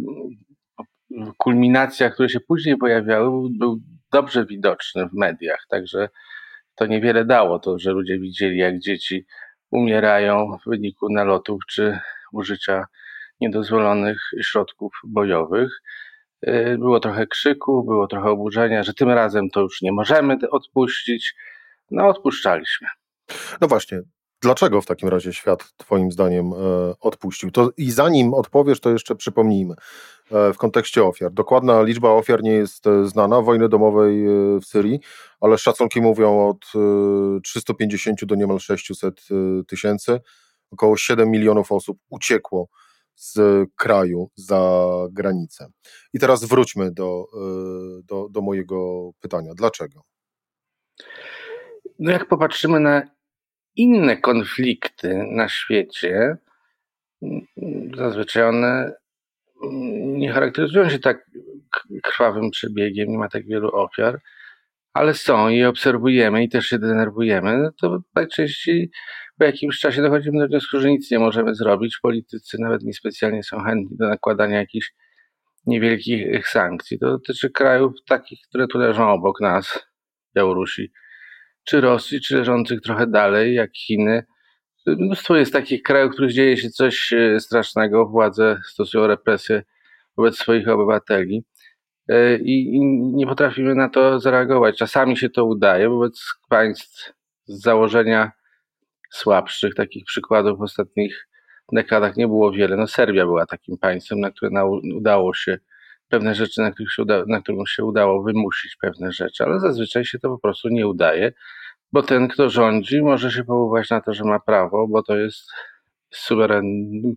kulminacjach, 1.37 2.13
które 2.13 2.29
się 2.29 2.39
później 2.39 2.77
pojawiały, 2.77 3.49
był 3.57 3.79
dobrze 4.11 4.45
widoczny 4.45 5.09
w 5.09 5.13
mediach. 5.13 5.65
Także 5.69 6.09
to 6.75 6.85
niewiele 6.85 7.25
dało, 7.25 7.59
to, 7.59 7.79
że 7.79 7.91
ludzie 7.91 8.19
widzieli, 8.19 8.57
jak 8.57 8.79
dzieci 8.79 9.25
umierają 9.71 10.57
w 10.57 10.69
wyniku 10.69 11.13
nalotów 11.13 11.61
czy 11.69 11.99
użycia 12.33 12.85
niedozwolonych 13.41 14.21
środków 14.43 14.93
bojowych. 15.03 15.81
E, 16.41 16.77
było 16.77 16.99
trochę 16.99 17.27
krzyku, 17.27 17.83
było 17.83 18.07
trochę 18.07 18.29
oburzenia, 18.29 18.83
że 18.83 18.93
tym 18.93 19.09
razem 19.09 19.49
to 19.49 19.61
już 19.61 19.81
nie 19.81 19.91
możemy 19.91 20.37
odpuścić, 20.51 21.35
no 21.91 22.07
odpuszczaliśmy. 22.07 22.87
No 23.61 23.67
właśnie, 23.67 24.01
dlaczego 24.41 24.81
w 24.81 24.85
takim 24.85 25.09
razie 25.09 25.33
świat 25.33 25.73
Twoim 25.77 26.11
zdaniem 26.11 26.53
e, 26.53 26.55
odpuścił? 26.99 27.51
To 27.51 27.69
I 27.77 27.91
zanim 27.91 28.33
odpowiesz, 28.33 28.79
to 28.79 28.89
jeszcze 28.89 29.15
przypomnijmy 29.15 29.73
e, 30.31 30.53
w 30.53 30.57
kontekście 30.57 31.03
ofiar. 31.03 31.31
Dokładna 31.31 31.81
liczba 31.81 32.09
ofiar 32.09 32.43
nie 32.43 32.51
jest 32.51 32.87
e, 32.87 33.07
znana 33.07 33.41
wojny 33.41 33.69
domowej 33.69 34.25
w 34.61 34.65
Syrii, 34.65 34.99
ale 35.41 35.57
szacunki 35.57 36.01
mówią 36.01 36.47
od 36.47 36.65
350 37.43 38.25
do 38.25 38.35
niemal 38.35 38.59
600 38.59 39.21
tysięcy. 39.67 40.19
Około 40.71 40.97
7 40.97 41.29
milionów 41.29 41.71
osób 41.71 41.97
uciekło 42.09 42.67
z 43.15 43.39
kraju 43.75 44.29
za 44.35 44.89
granicę. 45.11 45.67
I 46.13 46.19
teraz 46.19 46.45
wróćmy 46.45 46.91
do, 46.91 47.25
do, 48.03 48.27
do 48.29 48.41
mojego 48.41 49.09
pytania. 49.19 49.53
Dlaczego? 49.55 50.01
No 51.99 52.11
jak 52.11 52.27
popatrzymy 52.27 52.79
na 52.79 53.18
inne 53.75 54.17
konflikty 54.17 55.23
na 55.31 55.49
świecie, 55.49 56.37
zazwyczaj 57.97 58.43
one 58.43 58.91
nie 60.01 60.31
charakteryzują 60.31 60.89
się 60.89 60.99
tak 60.99 61.25
krwawym 62.03 62.51
przebiegiem, 62.51 63.09
nie 63.09 63.17
ma 63.17 63.29
tak 63.29 63.45
wielu 63.45 63.75
ofiar, 63.75 64.19
ale 64.93 65.13
są 65.13 65.49
i 65.49 65.63
obserwujemy 65.63 66.43
i 66.43 66.49
też 66.49 66.65
się 66.65 66.79
denerwujemy, 66.79 67.57
no 67.57 67.71
to 67.81 67.99
najczęściej 68.15 68.91
po 69.39 69.45
jakimś 69.45 69.79
czasie 69.79 70.01
dochodzimy 70.01 70.39
do 70.39 70.47
wniosku, 70.47 70.79
że 70.79 70.89
nic 70.89 71.11
nie 71.11 71.19
możemy 71.19 71.55
zrobić. 71.55 71.99
Politycy 72.01 72.57
nawet 72.59 72.83
niespecjalnie 72.83 73.43
są 73.43 73.59
chętni 73.63 73.97
do 73.97 74.07
nakładania 74.07 74.57
jakichś 74.57 74.91
niewielkich 75.65 76.47
sankcji. 76.47 76.99
To 76.99 77.05
dotyczy 77.05 77.49
krajów 77.49 77.93
takich, 78.07 78.39
które 78.49 78.67
tu 78.67 78.77
leżą 78.77 79.09
obok 79.09 79.41
nas, 79.41 79.87
Białorusi, 80.35 80.91
czy 81.69 81.81
Rosji, 81.81 82.21
czy 82.21 82.37
leżących 82.37 82.81
trochę 82.81 83.07
dalej, 83.07 83.53
jak 83.53 83.77
Chiny. 83.77 84.25
Mnóstwo 84.87 85.35
jest 85.35 85.53
takich 85.53 85.83
krajów, 85.83 86.11
w 86.11 86.13
których 86.13 86.33
dzieje 86.33 86.57
się 86.57 86.69
coś 86.69 87.13
e, 87.13 87.39
strasznego, 87.39 88.05
władze 88.05 88.59
stosują 88.65 89.07
represje 89.07 89.63
wobec 90.17 90.37
swoich 90.37 90.67
obywateli 90.67 91.43
e, 92.07 92.35
i, 92.35 92.79
nie 93.13 93.27
potrafimy 93.27 93.75
na 93.75 93.89
to 93.89 94.19
zareagować. 94.19 94.77
Czasami 94.77 95.17
się 95.17 95.29
to 95.29 95.45
udaje 95.45 95.89
wobec 95.89 96.25
państw 96.49 97.13
z 97.45 97.61
założenia 97.61 98.31
słabszych. 99.09 99.75
Takich 99.75 100.05
przykładów 100.05 100.59
w 100.59 100.61
ostatnich 100.61 101.27
dekadach 101.73 102.17
nie 102.17 102.27
było 102.27 102.51
wiele. 102.51 102.77
No 102.77 102.87
Serbia 102.87 103.25
była 103.25 103.45
takim 103.45 103.77
państwem, 103.77 104.19
na 104.19 104.31
które 104.31 104.65
udało 104.95 105.33
się 105.33 105.57
pewne 106.09 106.35
rzeczy, 106.35 106.61
na 106.61 106.71
których 106.71 106.93
się, 106.93 107.01
uda, 107.01 107.23
na 107.27 107.41
się 107.67 107.83
udało 107.83 108.23
wymusić 108.23 108.75
pewne 108.81 109.11
rzeczy, 109.11 109.43
ale 109.43 109.59
zazwyczaj 109.59 110.05
się 110.05 110.19
to 110.19 110.29
po 110.29 110.39
prostu 110.39 110.69
nie 110.69 110.87
udaje, 110.87 111.31
bo 111.91 112.03
ten, 112.03 112.27
kto 112.27 112.49
rządzi, 112.49 113.01
może 113.01 113.31
się 113.31 113.43
powoływać 113.43 113.89
na 113.89 114.01
to, 114.01 114.13
że 114.13 114.23
ma 114.23 114.39
prawo, 114.39 114.87
bo 114.87 115.03
to 115.03 115.17
jest 115.17 115.51
suwerennym, 116.11 117.15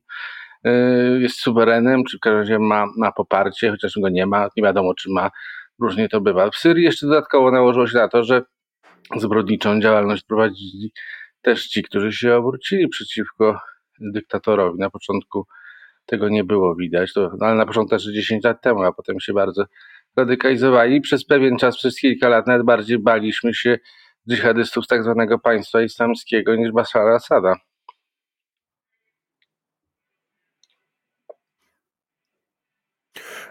jest 1.18 1.40
suwerenem, 1.40 2.04
czy 2.04 2.16
w 2.16 2.20
każdym 2.20 2.38
razie 2.38 2.58
ma, 2.58 2.86
ma 2.96 3.12
poparcie, 3.12 3.70
chociaż 3.70 3.98
go 3.98 4.08
nie 4.08 4.26
ma, 4.26 4.48
nie 4.56 4.62
wiadomo 4.62 4.94
czy 4.94 5.10
ma, 5.10 5.30
różnie 5.80 6.08
to 6.08 6.20
bywa. 6.20 6.50
W 6.50 6.56
Syrii 6.56 6.84
jeszcze 6.84 7.06
dodatkowo 7.06 7.50
nałożyło 7.50 7.86
się 7.86 7.98
na 7.98 8.08
to, 8.08 8.24
że 8.24 8.42
zbrodniczą 9.16 9.80
działalność 9.80 10.24
prowadzili 10.24 10.92
też 11.42 11.66
ci, 11.66 11.82
którzy 11.82 12.12
się 12.12 12.36
obrócili 12.36 12.88
przeciwko 12.88 13.60
dyktatorowi. 14.00 14.78
Na 14.78 14.90
początku 14.90 15.46
tego 16.06 16.28
nie 16.28 16.44
było 16.44 16.74
widać, 16.74 17.12
to, 17.12 17.30
no 17.40 17.46
ale 17.46 17.56
na 17.56 17.66
początku 17.66 17.90
też 17.90 18.04
10 18.04 18.44
lat 18.44 18.62
temu, 18.62 18.82
a 18.82 18.92
potem 18.92 19.20
się 19.20 19.32
bardzo 19.32 19.64
radykalizowali. 20.16 21.00
Przez 21.00 21.24
pewien 21.24 21.56
czas, 21.56 21.76
przez 21.76 21.96
kilka 21.96 22.28
lat 22.28 22.46
nawet 22.46 22.62
bardziej 22.62 22.98
baliśmy 22.98 23.54
się 23.54 23.78
dżihadystów 24.30 24.84
z 24.84 24.88
tak 24.88 25.04
zwanego 25.04 25.38
państwa 25.38 25.82
islamskiego 25.82 26.56
niż 26.56 26.72
Bashara 26.72 27.14
Asada. 27.14 27.56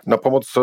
Na 0.05 0.17
pomoc 0.17 0.53
e, 0.57 0.61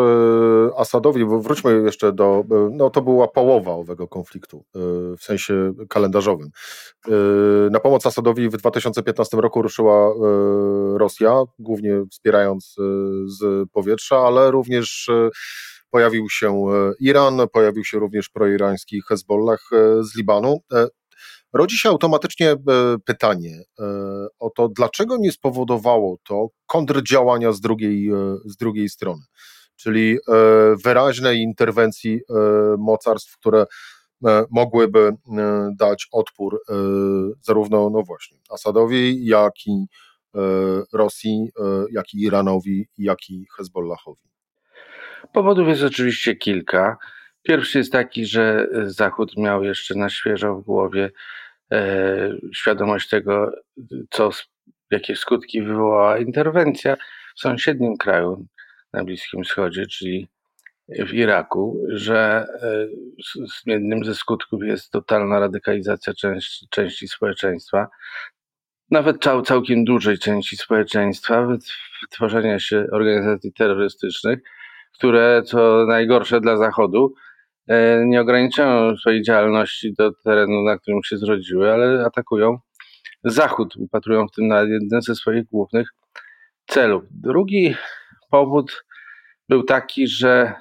Asadowi, 0.77 1.25
wróćmy 1.25 1.81
jeszcze 1.85 2.13
do, 2.13 2.43
e, 2.51 2.69
no 2.71 2.89
to 2.89 3.01
była 3.01 3.27
połowa 3.27 3.71
owego 3.71 4.07
konfliktu 4.07 4.65
e, 4.75 4.79
w 5.17 5.23
sensie 5.23 5.73
kalendarzowym. 5.89 6.49
Na 7.71 7.79
pomoc 7.79 8.05
Asadowi 8.05 8.49
w 8.49 8.57
2015 8.57 9.37
roku 9.37 9.61
ruszyła 9.61 10.13
Rosja, 10.97 11.43
głównie 11.59 12.03
wspierając 12.11 12.75
z 13.25 13.69
powietrza, 13.71 14.17
ale 14.17 14.51
również 14.51 15.09
pojawił 15.89 16.29
się 16.29 16.65
Iran, 16.99 17.41
pojawił 17.53 17.83
się 17.83 17.99
również 17.99 18.29
proirański 18.29 19.01
Hezbollah 19.07 19.69
z 20.01 20.17
Libanu. 20.17 20.59
Rodzi 21.53 21.77
się 21.77 21.89
automatycznie 21.89 22.55
pytanie 23.05 23.63
o 24.39 24.49
to, 24.49 24.69
dlaczego 24.69 25.17
nie 25.17 25.31
spowodowało 25.31 26.17
to 26.27 26.47
kontrdziałania 26.65 27.51
z 27.51 27.61
drugiej, 27.61 28.09
z 28.45 28.57
drugiej 28.57 28.89
strony 28.89 29.21
czyli 29.79 30.13
e, 30.13 30.17
wyraźnej 30.85 31.41
interwencji 31.41 32.15
e, 32.15 32.33
mocarstw, 32.77 33.37
które 33.37 33.65
e, 34.25 34.43
mogłyby 34.51 35.11
dać 35.75 36.07
odpór 36.11 36.61
zarówno, 37.41 37.89
no 37.89 38.03
właśnie, 38.03 38.37
Asadowi, 38.49 39.25
jak 39.25 39.53
i 39.67 39.85
Rosji, 40.93 41.49
jak 41.91 42.13
i 42.13 42.21
Iranowi, 42.21 42.87
jak 42.97 43.29
i 43.29 43.45
Hezbollahowi. 43.57 44.21
Powodów 45.33 45.67
jest 45.67 45.83
oczywiście 45.83 46.35
kilka. 46.35 46.97
Pierwszy 47.43 47.77
jest 47.77 47.91
taki, 47.91 48.25
że 48.25 48.67
Zachód 48.83 49.37
miał 49.37 49.63
jeszcze 49.63 49.95
na 49.95 50.09
świeżo 50.09 50.55
w 50.55 50.63
głowie 50.63 51.11
e, 51.71 52.29
świadomość 52.53 53.09
tego, 53.09 53.51
co, 54.09 54.29
jakie 54.91 55.15
skutki 55.15 55.61
wywołała 55.61 56.17
interwencja 56.17 56.95
w 57.35 57.39
sąsiednim 57.39 57.97
kraju, 57.97 58.45
na 58.93 59.03
Bliskim 59.03 59.43
Wschodzie, 59.43 59.85
czyli 59.87 60.27
w 60.89 61.13
Iraku, 61.13 61.85
że 61.87 62.47
e, 62.61 62.87
jednym 63.65 64.05
ze 64.05 64.15
skutków 64.15 64.63
jest 64.63 64.91
totalna 64.91 65.39
radykalizacja 65.39 66.13
części, 66.13 66.67
części 66.69 67.07
społeczeństwa, 67.07 67.87
nawet 68.91 69.17
całkiem 69.45 69.85
dużej 69.85 70.17
części 70.19 70.57
społeczeństwa, 70.57 71.47
wytworzenia 72.01 72.59
się 72.59 72.85
organizacji 72.91 73.53
terrorystycznych, 73.53 74.39
które, 74.93 75.41
co 75.45 75.85
najgorsze 75.87 76.41
dla 76.41 76.57
Zachodu, 76.57 77.13
e, 77.13 77.28
nie 78.05 78.21
ograniczają 78.21 78.97
swojej 78.97 79.23
działalności 79.23 79.93
do 79.93 80.11
terenu, 80.23 80.63
na 80.63 80.77
którym 80.77 81.03
się 81.03 81.17
zrodziły, 81.17 81.71
ale 81.73 82.05
atakują 82.05 82.59
Zachód, 83.23 83.75
upatrują 83.75 84.27
w 84.27 84.31
tym 84.31 84.47
na 84.47 84.61
jeden 84.61 85.01
ze 85.01 85.15
swoich 85.15 85.45
głównych 85.45 85.89
celów. 86.67 87.03
Drugi 87.11 87.75
powód 88.31 88.83
był 89.49 89.63
taki, 89.63 90.07
że 90.07 90.53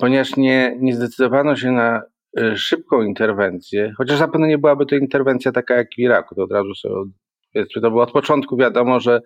ponieważ 0.00 0.36
nie, 0.36 0.76
nie 0.80 0.94
zdecydowano 0.94 1.56
się 1.56 1.70
na 1.70 2.02
e, 2.38 2.56
szybką 2.56 3.02
interwencję, 3.02 3.92
chociaż 3.96 4.18
zapewne 4.18 4.48
nie 4.48 4.58
byłaby 4.58 4.86
to 4.86 4.96
interwencja 4.96 5.52
taka 5.52 5.74
jak 5.74 5.88
w 5.96 5.98
Iraku, 5.98 6.34
to 6.34 6.42
od 6.42 6.52
razu 6.52 6.74
sobie, 6.74 7.10
to 7.74 7.90
było 7.90 8.02
od 8.02 8.12
początku 8.12 8.56
wiadomo, 8.56 9.00
że 9.00 9.20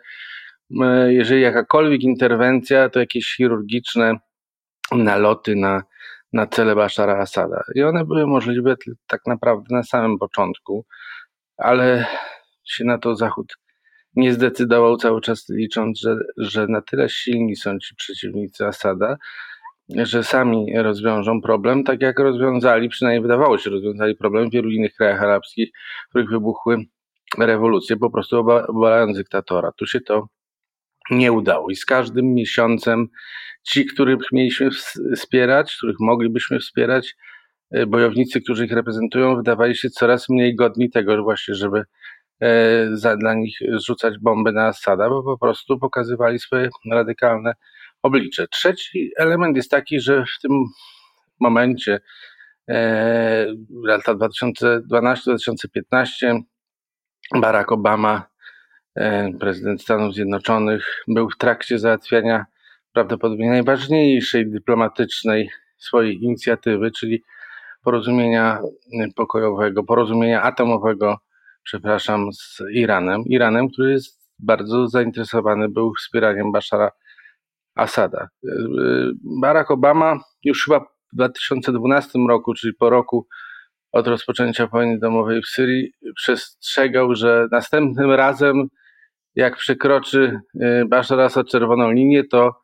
e, 0.83 1.12
jeżeli 1.12 1.42
jakakolwiek 1.42 2.02
interwencja, 2.02 2.88
to 2.88 3.00
jakieś 3.00 3.35
chirurgiczne 3.37 4.18
naloty 4.92 5.56
na, 5.56 5.83
na 6.32 6.46
cele 6.46 6.74
Bashara 6.74 7.18
Asada. 7.18 7.62
I 7.74 7.82
one 7.82 8.04
były 8.04 8.26
możliwe 8.26 8.76
tak 9.06 9.20
naprawdę 9.26 9.66
na 9.70 9.82
samym 9.82 10.18
początku, 10.18 10.86
ale 11.56 12.06
się 12.64 12.84
na 12.84 12.98
to 12.98 13.16
Zachód 13.16 13.56
nie 14.16 14.32
zdecydował 14.32 14.96
cały 14.96 15.20
czas 15.20 15.48
licząc, 15.48 16.00
że, 16.00 16.16
że 16.36 16.66
na 16.66 16.82
tyle 16.82 17.08
silni 17.08 17.56
są 17.56 17.78
ci 17.78 17.94
przeciwnicy 17.94 18.66
Asada, 18.66 19.16
że 19.88 20.24
sami 20.24 20.78
rozwiążą 20.78 21.40
problem, 21.42 21.84
tak 21.84 22.02
jak 22.02 22.18
rozwiązali, 22.18 22.88
przynajmniej 22.88 23.22
wydawało 23.22 23.58
się, 23.58 23.70
rozwiązali 23.70 24.16
problem 24.16 24.50
w 24.50 24.52
wielu 24.52 24.70
innych 24.70 24.94
krajach 24.94 25.22
arabskich, 25.22 25.70
w 26.06 26.10
których 26.10 26.30
wybuchły 26.30 26.84
rewolucje, 27.38 27.96
po 27.96 28.10
prostu 28.10 28.38
obalając 28.68 29.16
dyktatora. 29.16 29.72
Tu 29.76 29.86
się 29.86 30.00
to 30.00 30.26
nie 31.11 31.33
udało 31.33 31.70
i 31.70 31.77
z 31.77 31.85
każdym 31.85 32.35
miesiącem 32.35 33.09
ci, 33.62 33.87
których 33.87 34.18
mieliśmy 34.33 34.70
wspierać, 35.16 35.77
których 35.77 35.96
moglibyśmy 36.01 36.59
wspierać, 36.59 37.16
e, 37.70 37.87
bojownicy, 37.87 38.40
którzy 38.40 38.64
ich 38.64 38.73
reprezentują, 38.73 39.37
wydawali 39.37 39.77
się 39.77 39.90
coraz 39.90 40.29
mniej 40.29 40.57
godni 40.57 40.90
tego 40.90 41.23
właśnie, 41.23 41.55
żeby 41.55 41.85
E, 42.42 42.88
za, 42.92 43.16
dla 43.16 43.35
nich 43.35 43.59
rzucać 43.87 44.18
bomby 44.18 44.53
na 44.53 44.66
Asada, 44.66 45.09
bo 45.09 45.23
po 45.23 45.38
prostu 45.38 45.79
pokazywali 45.79 46.38
swoje 46.38 46.68
radykalne 46.92 47.53
oblicze. 48.03 48.49
Trzeci 48.49 49.11
element 49.16 49.57
jest 49.57 49.70
taki, 49.70 50.01
że 50.01 50.25
w 50.25 50.40
tym 50.42 50.64
momencie 51.40 52.01
e, 52.68 53.46
lata 53.85 54.14
2012-2015 54.14 56.40
Barack 57.35 57.73
Obama, 57.73 58.27
prezydent 59.40 59.83
Stanów 59.83 60.14
Zjednoczonych, 60.14 61.05
był 61.09 61.31
w 61.31 61.37
trakcie 61.37 61.79
załatwiania 61.79 62.44
prawdopodobnie 62.92 63.50
najważniejszej 63.50 64.50
dyplomatycznej 64.50 65.50
swojej 65.79 66.24
inicjatywy, 66.24 66.90
czyli 66.90 67.22
porozumienia 67.85 68.61
pokojowego, 69.16 69.85
porozumienia 69.85 70.42
atomowego, 70.42 71.18
przepraszam, 71.62 72.33
z 72.33 72.62
Iranem. 72.74 73.22
Iranem, 73.26 73.68
który 73.68 73.92
jest 73.92 74.20
bardzo 74.38 74.88
zainteresowany 74.88 75.68
był 75.68 75.92
wspieraniem 75.94 76.53
Bashara 76.53 76.90
Asada. 77.74 78.29
Barack 79.40 79.70
Obama 79.70 80.18
już 80.44 80.64
chyba 80.64 80.81
w 80.81 81.16
2012 81.16 82.18
roku, 82.29 82.55
czyli 82.55 82.74
po 82.74 82.90
roku 82.90 83.26
od 83.92 84.07
rozpoczęcia 84.07 84.66
wojny 84.66 84.98
domowej 84.98 85.42
w 85.42 85.46
Syrii, 85.46 85.92
przestrzegał, 86.16 87.14
że 87.14 87.46
następnym 87.53 88.11
razem, 88.11 88.68
jak 89.35 89.57
przekroczy 89.57 90.40
y, 90.55 90.85
Bashar 90.88 91.20
Assad 91.20 91.48
czerwoną 91.48 91.90
linię, 91.90 92.24
to 92.24 92.61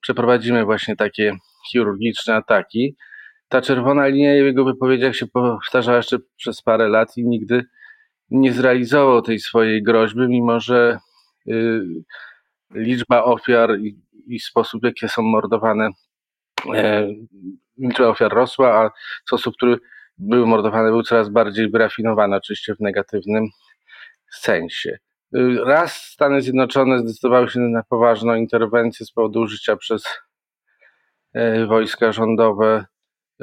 przeprowadzimy 0.00 0.64
właśnie 0.64 0.96
takie 0.96 1.36
chirurgiczne 1.70 2.34
ataki. 2.34 2.96
Ta 3.48 3.62
czerwona 3.62 4.06
linia 4.06 4.32
w 4.32 4.46
jego 4.46 4.64
wypowiedziach 4.64 5.16
się 5.16 5.26
powtarzała 5.26 5.96
jeszcze 5.96 6.18
przez 6.36 6.62
parę 6.62 6.88
lat 6.88 7.16
i 7.16 7.24
nigdy 7.24 7.64
nie 8.30 8.52
zrealizował 8.52 9.22
tej 9.22 9.38
swojej 9.38 9.82
groźby, 9.82 10.28
mimo 10.28 10.60
że 10.60 10.98
y, 11.48 11.80
liczba 12.74 13.24
ofiar 13.24 13.78
i, 13.78 13.98
i 14.26 14.40
sposób, 14.40 14.82
w 14.82 14.84
jaki 14.84 15.08
są 15.08 15.22
mordowane, 15.22 15.90
e, 16.74 17.08
liczba 17.78 18.06
ofiar 18.06 18.32
rosła, 18.32 18.74
a 18.74 18.90
sposób, 19.26 19.56
który 19.56 19.78
były 20.20 20.46
mordowane, 20.46 20.90
był 20.90 21.02
coraz 21.02 21.28
bardziej 21.28 21.70
wyrafinowany, 21.70 22.36
oczywiście 22.36 22.74
w 22.74 22.80
negatywnym 22.80 23.48
sensie. 24.32 24.98
Raz 25.66 25.92
Stany 25.94 26.42
Zjednoczone 26.42 26.98
zdecydowały 26.98 27.48
się 27.48 27.60
na 27.60 27.82
poważną 27.82 28.34
interwencję 28.34 29.06
z 29.06 29.12
powodu 29.12 29.40
użycia 29.40 29.76
przez 29.76 30.04
e, 31.34 31.66
wojska 31.66 32.12
rządowe, 32.12 32.84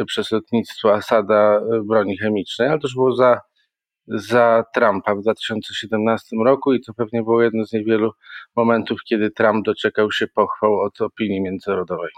przez 0.07 0.31
lotnictwo 0.31 0.93
Asada 0.93 1.57
e, 1.57 1.81
broni 1.83 2.17
chemicznej, 2.17 2.67
ale 2.67 2.79
to 2.79 2.87
już 2.87 2.95
było 2.95 3.15
za, 3.15 3.41
za 4.07 4.63
Trumpa 4.73 5.15
w 5.15 5.21
2017 5.21 6.35
roku 6.45 6.73
i 6.73 6.81
to 6.81 6.93
pewnie 6.93 7.23
było 7.23 7.43
jedno 7.43 7.65
z 7.65 7.73
niewielu 7.73 8.11
momentów, 8.55 8.99
kiedy 9.09 9.31
Trump 9.31 9.65
doczekał 9.65 10.11
się 10.11 10.27
pochwał 10.27 10.79
od 10.79 11.01
opinii 11.01 11.41
międzynarodowej. 11.41 12.11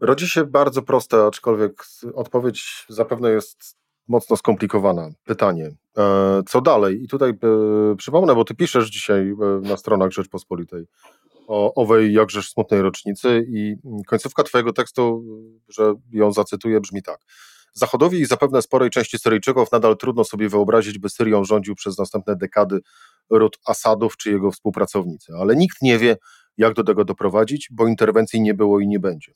Rodzi 0.00 0.28
się 0.28 0.44
bardzo 0.44 0.82
proste, 0.82 1.26
aczkolwiek 1.26 1.84
odpowiedź 2.14 2.86
zapewne 2.88 3.30
jest 3.30 3.76
mocno 4.08 4.36
skomplikowana. 4.36 5.10
Pytanie, 5.24 5.70
e, 5.98 6.42
co 6.48 6.60
dalej? 6.60 7.02
I 7.02 7.08
tutaj 7.08 7.30
e, 7.30 7.96
przypomnę, 7.96 8.34
bo 8.34 8.44
ty 8.44 8.54
piszesz 8.54 8.90
dzisiaj 8.90 9.30
e, 9.30 9.60
na 9.68 9.76
stronach 9.76 10.10
Rzeczpospolitej 10.10 10.84
o 11.48 11.74
owej 11.74 12.12
jakżeż 12.12 12.50
smutnej 12.50 12.82
rocznicy 12.82 13.46
i 13.48 13.76
końcówka 14.06 14.42
twojego 14.42 14.72
tekstu, 14.72 15.24
że 15.68 15.94
ją 16.12 16.32
zacytuję, 16.32 16.80
brzmi 16.80 17.02
tak. 17.02 17.20
Zachodowi 17.72 18.20
i 18.20 18.26
zapewne 18.26 18.62
sporej 18.62 18.90
części 18.90 19.18
Syryjczyków 19.18 19.72
nadal 19.72 19.96
trudno 19.96 20.24
sobie 20.24 20.48
wyobrazić, 20.48 20.98
by 20.98 21.10
Syrią 21.10 21.44
rządził 21.44 21.74
przez 21.74 21.98
następne 21.98 22.36
dekady 22.36 22.80
ród 23.30 23.58
Asadów 23.66 24.16
czy 24.16 24.30
jego 24.30 24.50
współpracownicy, 24.50 25.32
ale 25.40 25.56
nikt 25.56 25.82
nie 25.82 25.98
wie, 25.98 26.16
jak 26.58 26.74
do 26.74 26.84
tego 26.84 27.04
doprowadzić, 27.04 27.68
bo 27.72 27.86
interwencji 27.86 28.40
nie 28.40 28.54
było 28.54 28.80
i 28.80 28.88
nie 28.88 29.00
będzie. 29.00 29.32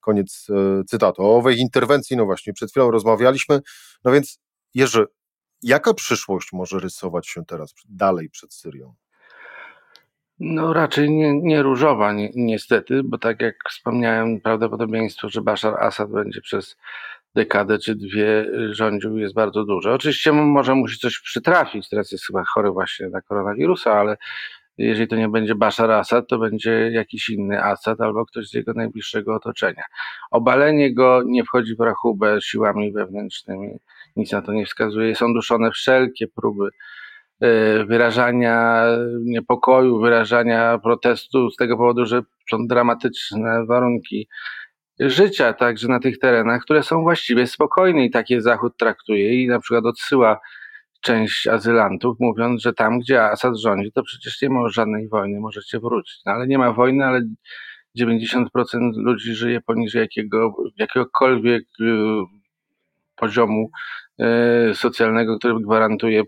Koniec 0.00 0.46
e, 0.50 0.84
cytatu. 0.84 1.22
O 1.22 1.36
owej 1.36 1.58
interwencji, 1.58 2.16
no 2.16 2.24
właśnie, 2.24 2.52
przed 2.52 2.70
chwilą 2.70 2.90
rozmawialiśmy. 2.90 3.60
No 4.04 4.12
więc, 4.12 4.40
Jerzy, 4.74 5.06
jaka 5.62 5.94
przyszłość 5.94 6.48
może 6.52 6.78
rysować 6.78 7.28
się 7.28 7.44
teraz 7.44 7.74
dalej 7.88 8.30
przed 8.30 8.54
Syrią? 8.54 8.94
No 10.40 10.72
raczej 10.72 11.10
nie, 11.10 11.40
nie 11.42 11.62
różowa, 11.62 12.12
ni 12.12 12.30
niestety, 12.34 13.02
bo 13.04 13.18
tak 13.18 13.40
jak 13.40 13.54
wspomniałem, 13.70 14.40
prawdopodobieństwo, 14.40 15.28
że 15.28 15.40
Bashar 15.40 15.74
Assad 15.84 16.10
będzie 16.10 16.40
przez 16.40 16.76
dekadę 17.34 17.78
czy 17.78 17.94
dwie 17.94 18.46
rządził 18.70 19.18
jest 19.18 19.34
bardzo 19.34 19.64
duże. 19.64 19.92
Oczywiście 19.92 20.32
może 20.32 20.74
musi 20.74 20.98
coś 20.98 21.20
przytrafić, 21.20 21.88
teraz 21.88 22.12
jest 22.12 22.26
chyba 22.26 22.44
chory 22.44 22.70
właśnie 22.70 23.08
na 23.08 23.20
koronawirusa, 23.20 23.92
ale 23.92 24.16
jeżeli 24.80 25.08
to 25.08 25.16
nie 25.16 25.28
będzie 25.28 25.54
Bashar 25.54 25.90
Assad, 25.90 26.28
to 26.28 26.38
będzie 26.38 26.90
jakiś 26.92 27.28
inny 27.28 27.64
Assad 27.64 28.00
albo 28.00 28.26
ktoś 28.26 28.48
z 28.48 28.54
jego 28.54 28.72
najbliższego 28.72 29.34
otoczenia. 29.34 29.82
Obalenie 30.30 30.94
go 30.94 31.22
nie 31.26 31.44
wchodzi 31.44 31.76
w 31.76 31.80
rachubę 31.80 32.38
siłami 32.40 32.92
wewnętrznymi, 32.92 33.78
nic 34.16 34.32
na 34.32 34.42
to 34.42 34.52
nie 34.52 34.66
wskazuje. 34.66 35.14
Są 35.14 35.34
duszone 35.34 35.70
wszelkie 35.70 36.26
próby 36.28 36.68
e, 37.40 37.84
wyrażania 37.84 38.84
niepokoju, 39.24 40.00
wyrażania 40.00 40.78
protestu 40.78 41.50
z 41.50 41.56
tego 41.56 41.76
powodu, 41.76 42.06
że 42.06 42.22
są 42.50 42.66
dramatyczne 42.66 43.66
warunki 43.66 44.28
życia 45.00 45.52
także 45.52 45.88
na 45.88 46.00
tych 46.00 46.18
terenach, 46.18 46.62
które 46.62 46.82
są 46.82 47.02
właściwie 47.02 47.46
spokojne 47.46 48.04
i 48.04 48.10
takie 48.10 48.40
Zachód 48.40 48.76
traktuje 48.76 49.42
i 49.42 49.48
na 49.48 49.60
przykład 49.60 49.84
odsyła 49.84 50.40
część 51.00 51.46
azylantów, 51.46 52.16
mówiąc, 52.20 52.62
że 52.62 52.72
tam, 52.72 52.98
gdzie 52.98 53.24
Assad 53.24 53.58
rządzi, 53.58 53.92
to 53.92 54.02
przecież 54.02 54.42
nie 54.42 54.50
ma 54.50 54.68
żadnej 54.68 55.08
wojny, 55.08 55.40
możecie 55.40 55.80
wrócić. 55.80 56.20
No, 56.26 56.32
ale 56.32 56.46
nie 56.46 56.58
ma 56.58 56.72
wojny, 56.72 57.04
ale 57.04 57.20
90% 57.98 58.46
ludzi 58.96 59.34
żyje 59.34 59.60
poniżej 59.60 60.00
jakiego, 60.00 60.54
jakiegokolwiek 60.76 61.64
y, 61.80 61.86
poziomu 63.16 63.70
y, 64.70 64.74
socjalnego, 64.74 65.38
który 65.38 65.54
gwarantuje 65.60 66.22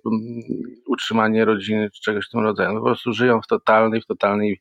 utrzymanie 0.87 1.45
rodziny 1.45 1.91
czy 1.91 2.01
czegoś 2.03 2.27
w 2.27 2.31
tym 2.31 2.41
rodzaju. 2.41 2.79
Po 2.79 2.85
prostu 2.85 3.13
żyją 3.13 3.41
w 3.43 3.47
totalnej, 3.47 4.01
w 4.01 4.07
totalnej 4.07 4.61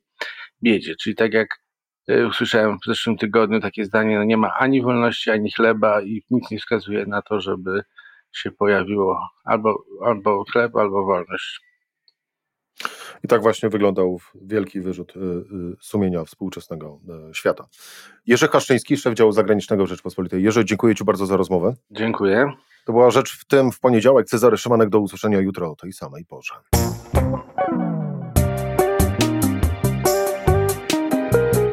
biedzie. 0.63 0.95
Czyli 0.95 1.15
tak 1.15 1.33
jak 1.33 1.47
y, 2.09 2.27
usłyszałem 2.27 2.77
w 2.83 2.85
zeszłym 2.85 3.17
tygodniu 3.17 3.59
takie 3.59 3.85
zdanie, 3.85 4.17
no 4.17 4.23
nie 4.23 4.37
ma 4.37 4.53
ani 4.53 4.81
wolności, 4.81 5.31
ani 5.31 5.51
chleba 5.51 6.01
i 6.01 6.23
nic 6.29 6.51
nie 6.51 6.59
wskazuje 6.59 7.05
na 7.05 7.21
to, 7.21 7.41
żeby 7.41 7.83
się 8.33 8.51
pojawiło 8.51 9.27
albo, 9.43 9.83
albo 10.05 10.43
chleb, 10.51 10.75
albo 10.75 11.05
wolność. 11.05 11.61
I 13.23 13.27
tak 13.27 13.41
właśnie 13.41 13.69
wyglądał 13.69 14.19
wielki 14.35 14.81
wyrzut 14.81 15.15
y, 15.15 15.19
y, 15.19 15.43
sumienia 15.81 16.25
współczesnego 16.25 16.99
y, 17.29 17.33
świata. 17.33 17.67
Jerzy 18.27 18.47
Haszczyński, 18.47 18.97
szef 18.97 19.13
działu 19.13 19.31
zagranicznego 19.31 19.87
Rzeczpospolitej. 19.87 20.43
Jerzy, 20.43 20.65
dziękuję 20.65 20.95
Ci 20.95 21.03
bardzo 21.03 21.25
za 21.25 21.37
rozmowę. 21.37 21.75
Dziękuję. 21.91 22.53
To 22.85 22.93
była 22.93 23.11
rzecz 23.11 23.39
w 23.39 23.45
tym 23.45 23.71
w 23.71 23.79
poniedziałek. 23.79 24.27
Cezary 24.27 24.57
Szymanek, 24.57 24.89
do 24.89 24.99
usłyszenia 24.99 25.39
jutro 25.39 25.71
o 25.71 25.75
tej 25.75 25.93
samej 25.93 26.25
porze. 26.25 26.53